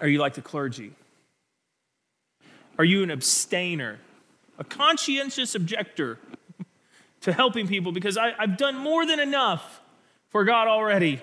Are 0.00 0.08
you 0.08 0.18
like 0.18 0.34
the 0.34 0.42
clergy? 0.42 0.92
Are 2.78 2.84
you 2.84 3.02
an 3.02 3.10
abstainer, 3.10 4.00
a 4.58 4.64
conscientious 4.64 5.54
objector 5.54 6.18
to 7.22 7.32
helping 7.32 7.66
people 7.66 7.92
because 7.92 8.18
I, 8.18 8.32
have 8.38 8.58
done 8.58 8.76
more 8.76 9.06
than 9.06 9.20
enough 9.20 9.80
for 10.34 10.42
God 10.42 10.66
already? 10.66 11.22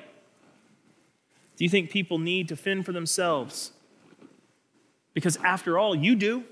Do 1.58 1.66
you 1.66 1.70
think 1.70 1.90
people 1.90 2.18
need 2.18 2.48
to 2.48 2.56
fend 2.56 2.86
for 2.86 2.94
themselves? 2.94 3.74
Because 5.14 5.36
after 5.44 5.78
all, 5.78 5.94
you 5.94 6.16
do. 6.16 6.46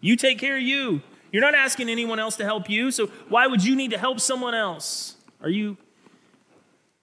You 0.00 0.16
take 0.16 0.38
care 0.38 0.56
of 0.56 0.62
you. 0.62 1.02
You're 1.30 1.42
not 1.42 1.54
asking 1.54 1.90
anyone 1.90 2.18
else 2.18 2.36
to 2.36 2.46
help 2.46 2.70
you, 2.70 2.90
so 2.90 3.08
why 3.28 3.46
would 3.46 3.62
you 3.62 3.76
need 3.76 3.90
to 3.90 3.98
help 3.98 4.20
someone 4.20 4.54
else? 4.54 5.16
Are 5.42 5.50
you 5.50 5.76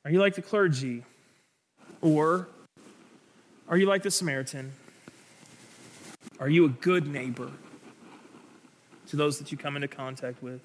are 0.04 0.10
you 0.10 0.20
like 0.20 0.34
the 0.34 0.42
clergy? 0.42 1.04
Or 2.02 2.48
are 3.70 3.78
you 3.78 3.86
like 3.86 4.02
the 4.02 4.10
Samaritan? 4.10 4.72
Are 6.40 6.50
you 6.50 6.66
a 6.66 6.70
good 6.70 7.06
neighbor 7.06 7.52
to 9.10 9.16
those 9.16 9.38
that 9.38 9.52
you 9.52 9.58
come 9.60 9.76
into 9.76 9.88
contact 9.88 10.42
with? 10.42 10.62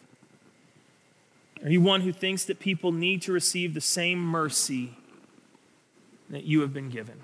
Are 1.65 1.71
you 1.71 1.81
one 1.81 2.01
who 2.01 2.13
thinks 2.13 2.45
that 2.47 2.59
people 2.59 2.91
need 2.91 3.23
to 3.23 3.33
receive 3.33 3.75
the 3.75 3.81
same 3.81 4.19
mercy 4.19 4.97
that 6.31 6.45
you 6.45 6.61
have 6.63 6.73
been 6.73 6.89
given? 6.89 7.21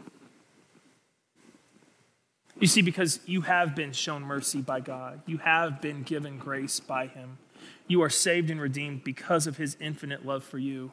You 2.61 2.67
see, 2.67 2.83
because 2.83 3.21
you 3.27 3.43
have 3.43 3.75
been 3.75 3.93
shown 3.93 4.23
mercy 4.23 4.61
by 4.61 4.81
God, 4.81 5.23
you 5.27 5.39
have 5.39 5.81
been 5.81 6.03
given 6.03 6.39
grace 6.39 6.81
by 6.81 7.07
Him. 7.07 7.39
You 7.87 8.03
are 8.03 8.11
saved 8.11 8.51
and 8.51 8.61
redeemed 8.61 9.05
because 9.05 9.47
of 9.47 9.57
His 9.57 9.77
infinite 9.81 10.27
love 10.27 10.45
for 10.45 10.59
you. 10.59 10.93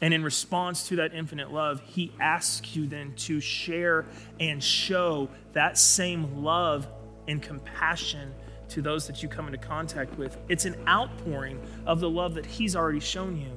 And 0.00 0.12
in 0.12 0.24
response 0.24 0.88
to 0.88 0.96
that 0.96 1.14
infinite 1.14 1.52
love, 1.52 1.80
He 1.84 2.12
asks 2.18 2.74
you 2.76 2.86
then 2.86 3.14
to 3.16 3.40
share 3.40 4.06
and 4.40 4.62
show 4.62 5.28
that 5.52 5.78
same 5.78 6.42
love 6.42 6.86
and 7.28 7.40
compassion 7.40 8.32
to 8.70 8.82
those 8.82 9.06
that 9.06 9.22
you 9.22 9.28
come 9.28 9.46
into 9.46 9.58
contact 9.58 10.16
with. 10.18 10.36
It's 10.48 10.64
an 10.64 10.76
outpouring 10.88 11.60
of 11.86 12.00
the 12.00 12.10
love 12.10 12.34
that 12.34 12.46
He's 12.46 12.76
already 12.76 13.00
shown 13.00 13.40
you. 13.40 13.56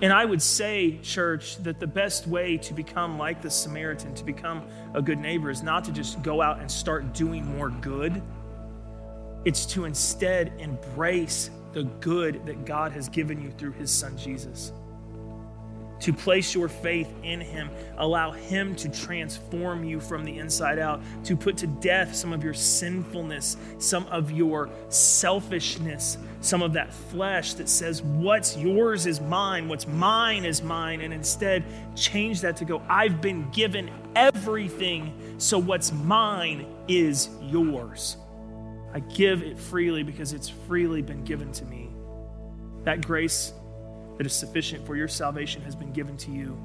And 0.00 0.12
I 0.12 0.24
would 0.24 0.42
say, 0.42 0.98
church, 1.02 1.56
that 1.58 1.78
the 1.78 1.86
best 1.86 2.26
way 2.26 2.56
to 2.58 2.74
become 2.74 3.18
like 3.18 3.40
the 3.40 3.50
Samaritan, 3.50 4.14
to 4.16 4.24
become 4.24 4.66
a 4.94 5.02
good 5.02 5.18
neighbor, 5.18 5.48
is 5.48 5.62
not 5.62 5.84
to 5.84 5.92
just 5.92 6.22
go 6.22 6.42
out 6.42 6.58
and 6.58 6.70
start 6.70 7.14
doing 7.14 7.46
more 7.46 7.70
good. 7.70 8.20
It's 9.44 9.64
to 9.66 9.84
instead 9.84 10.52
embrace 10.58 11.50
the 11.72 11.84
good 11.84 12.44
that 12.46 12.64
God 12.64 12.92
has 12.92 13.08
given 13.08 13.40
you 13.40 13.50
through 13.52 13.72
his 13.72 13.90
son 13.90 14.16
Jesus 14.16 14.72
to 16.02 16.12
place 16.12 16.52
your 16.52 16.68
faith 16.68 17.12
in 17.22 17.40
Him. 17.40 17.70
Allow 17.96 18.32
Him 18.32 18.74
to 18.76 18.88
transform 18.88 19.84
you 19.84 20.00
from 20.00 20.24
the 20.24 20.38
inside 20.38 20.78
out, 20.78 21.00
to 21.24 21.36
put 21.36 21.56
to 21.58 21.66
death 21.66 22.14
some 22.14 22.32
of 22.32 22.42
your 22.42 22.54
sinfulness, 22.54 23.56
some 23.78 24.06
of 24.06 24.32
your 24.32 24.68
selfishness, 24.88 26.18
some 26.40 26.60
of 26.60 26.72
that 26.72 26.92
flesh 26.92 27.54
that 27.54 27.68
says, 27.68 28.02
What's 28.02 28.56
yours 28.56 29.06
is 29.06 29.20
mine, 29.20 29.68
what's 29.68 29.86
mine 29.86 30.44
is 30.44 30.60
mine, 30.62 31.00
and 31.02 31.14
instead 31.14 31.64
change 31.94 32.40
that 32.40 32.56
to 32.56 32.64
go, 32.64 32.82
I've 32.88 33.20
been 33.20 33.48
given 33.50 33.88
everything, 34.16 35.36
so 35.38 35.56
what's 35.58 35.92
mine 35.92 36.66
is 36.88 37.28
yours. 37.42 38.16
I 38.92 39.00
give 39.00 39.42
it 39.42 39.58
freely 39.58 40.02
because 40.02 40.32
it's 40.32 40.48
freely 40.48 41.00
been 41.00 41.24
given 41.24 41.52
to 41.52 41.64
me. 41.64 41.90
That 42.82 43.06
grace 43.06 43.52
that 44.22 44.26
is 44.26 44.32
sufficient 44.32 44.86
for 44.86 44.94
your 44.94 45.08
salvation 45.08 45.60
has 45.62 45.74
been 45.74 45.92
given 45.92 46.16
to 46.16 46.30
you. 46.30 46.56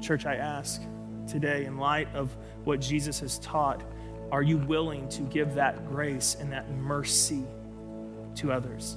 Church, 0.00 0.26
I 0.26 0.36
ask 0.36 0.80
today, 1.26 1.64
in 1.64 1.76
light 1.76 2.06
of 2.14 2.36
what 2.62 2.80
Jesus 2.80 3.18
has 3.18 3.40
taught, 3.40 3.82
are 4.30 4.44
you 4.44 4.58
willing 4.58 5.08
to 5.08 5.22
give 5.22 5.56
that 5.56 5.88
grace 5.88 6.36
and 6.38 6.52
that 6.52 6.70
mercy 6.70 7.42
to 8.36 8.52
others? 8.52 8.96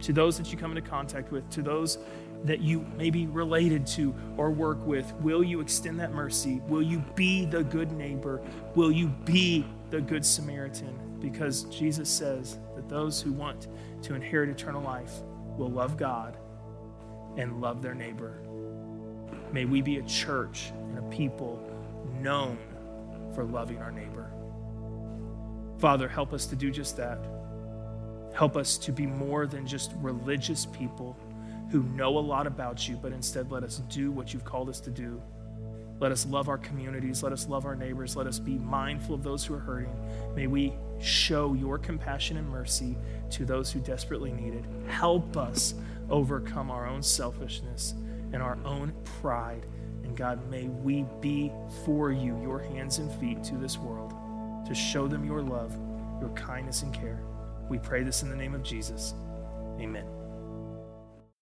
To 0.00 0.14
those 0.14 0.38
that 0.38 0.50
you 0.50 0.56
come 0.56 0.74
into 0.74 0.88
contact 0.88 1.30
with, 1.30 1.46
to 1.50 1.60
those 1.60 1.98
that 2.44 2.60
you 2.60 2.86
may 2.96 3.10
be 3.10 3.26
related 3.26 3.86
to 3.88 4.14
or 4.38 4.50
work 4.50 4.82
with, 4.86 5.12
will 5.16 5.44
you 5.44 5.60
extend 5.60 6.00
that 6.00 6.14
mercy? 6.14 6.62
Will 6.68 6.80
you 6.82 7.04
be 7.14 7.44
the 7.44 7.64
good 7.64 7.92
neighbor? 7.92 8.40
Will 8.74 8.90
you 8.90 9.08
be 9.26 9.66
the 9.90 10.00
good 10.00 10.24
Samaritan? 10.24 10.98
Because 11.20 11.64
Jesus 11.64 12.08
says 12.08 12.56
that 12.76 12.88
those 12.88 13.20
who 13.20 13.30
want 13.30 13.68
to 14.00 14.14
inherit 14.14 14.48
eternal 14.48 14.80
life 14.80 15.20
will 15.56 15.70
love 15.70 15.96
God 15.96 16.36
and 17.36 17.60
love 17.60 17.82
their 17.82 17.94
neighbor. 17.94 18.38
May 19.52 19.64
we 19.64 19.82
be 19.82 19.98
a 19.98 20.02
church 20.02 20.70
and 20.70 20.98
a 20.98 21.02
people 21.14 21.60
known 22.20 22.58
for 23.34 23.44
loving 23.44 23.78
our 23.78 23.90
neighbor. 23.90 24.30
Father, 25.78 26.08
help 26.08 26.32
us 26.32 26.46
to 26.46 26.56
do 26.56 26.70
just 26.70 26.96
that. 26.96 27.18
Help 28.34 28.56
us 28.56 28.78
to 28.78 28.92
be 28.92 29.06
more 29.06 29.46
than 29.46 29.66
just 29.66 29.92
religious 29.96 30.66
people 30.66 31.16
who 31.70 31.82
know 31.82 32.18
a 32.18 32.20
lot 32.20 32.46
about 32.46 32.88
you, 32.88 32.96
but 32.96 33.12
instead 33.12 33.50
let 33.50 33.62
us 33.62 33.78
do 33.88 34.10
what 34.10 34.32
you've 34.32 34.44
called 34.44 34.68
us 34.68 34.80
to 34.80 34.90
do. 34.90 35.20
Let 36.00 36.12
us 36.12 36.26
love 36.26 36.48
our 36.48 36.58
communities. 36.58 37.22
Let 37.22 37.32
us 37.32 37.46
love 37.46 37.66
our 37.66 37.76
neighbors. 37.76 38.16
Let 38.16 38.26
us 38.26 38.38
be 38.38 38.58
mindful 38.58 39.14
of 39.14 39.22
those 39.22 39.44
who 39.44 39.54
are 39.54 39.58
hurting. 39.60 39.94
May 40.34 40.46
we 40.46 40.72
show 41.00 41.54
your 41.54 41.78
compassion 41.78 42.36
and 42.36 42.48
mercy 42.48 42.96
to 43.30 43.44
those 43.44 43.72
who 43.72 43.80
desperately 43.80 44.32
need 44.32 44.54
it. 44.54 44.64
Help 44.88 45.36
us 45.36 45.74
overcome 46.08 46.70
our 46.70 46.86
own 46.86 47.02
selfishness 47.02 47.94
and 48.32 48.42
our 48.42 48.58
own 48.64 48.92
pride. 49.20 49.66
And 50.04 50.16
God, 50.16 50.48
may 50.50 50.64
we 50.64 51.04
be 51.20 51.52
for 51.84 52.10
you, 52.10 52.40
your 52.42 52.58
hands 52.58 52.98
and 52.98 53.10
feet 53.20 53.42
to 53.44 53.56
this 53.56 53.78
world, 53.78 54.12
to 54.66 54.74
show 54.74 55.06
them 55.06 55.24
your 55.24 55.42
love, 55.42 55.76
your 56.20 56.30
kindness, 56.30 56.82
and 56.82 56.92
care. 56.92 57.22
We 57.68 57.78
pray 57.78 58.02
this 58.02 58.22
in 58.22 58.28
the 58.28 58.36
name 58.36 58.54
of 58.54 58.62
Jesus. 58.62 59.14
Amen. 59.78 60.19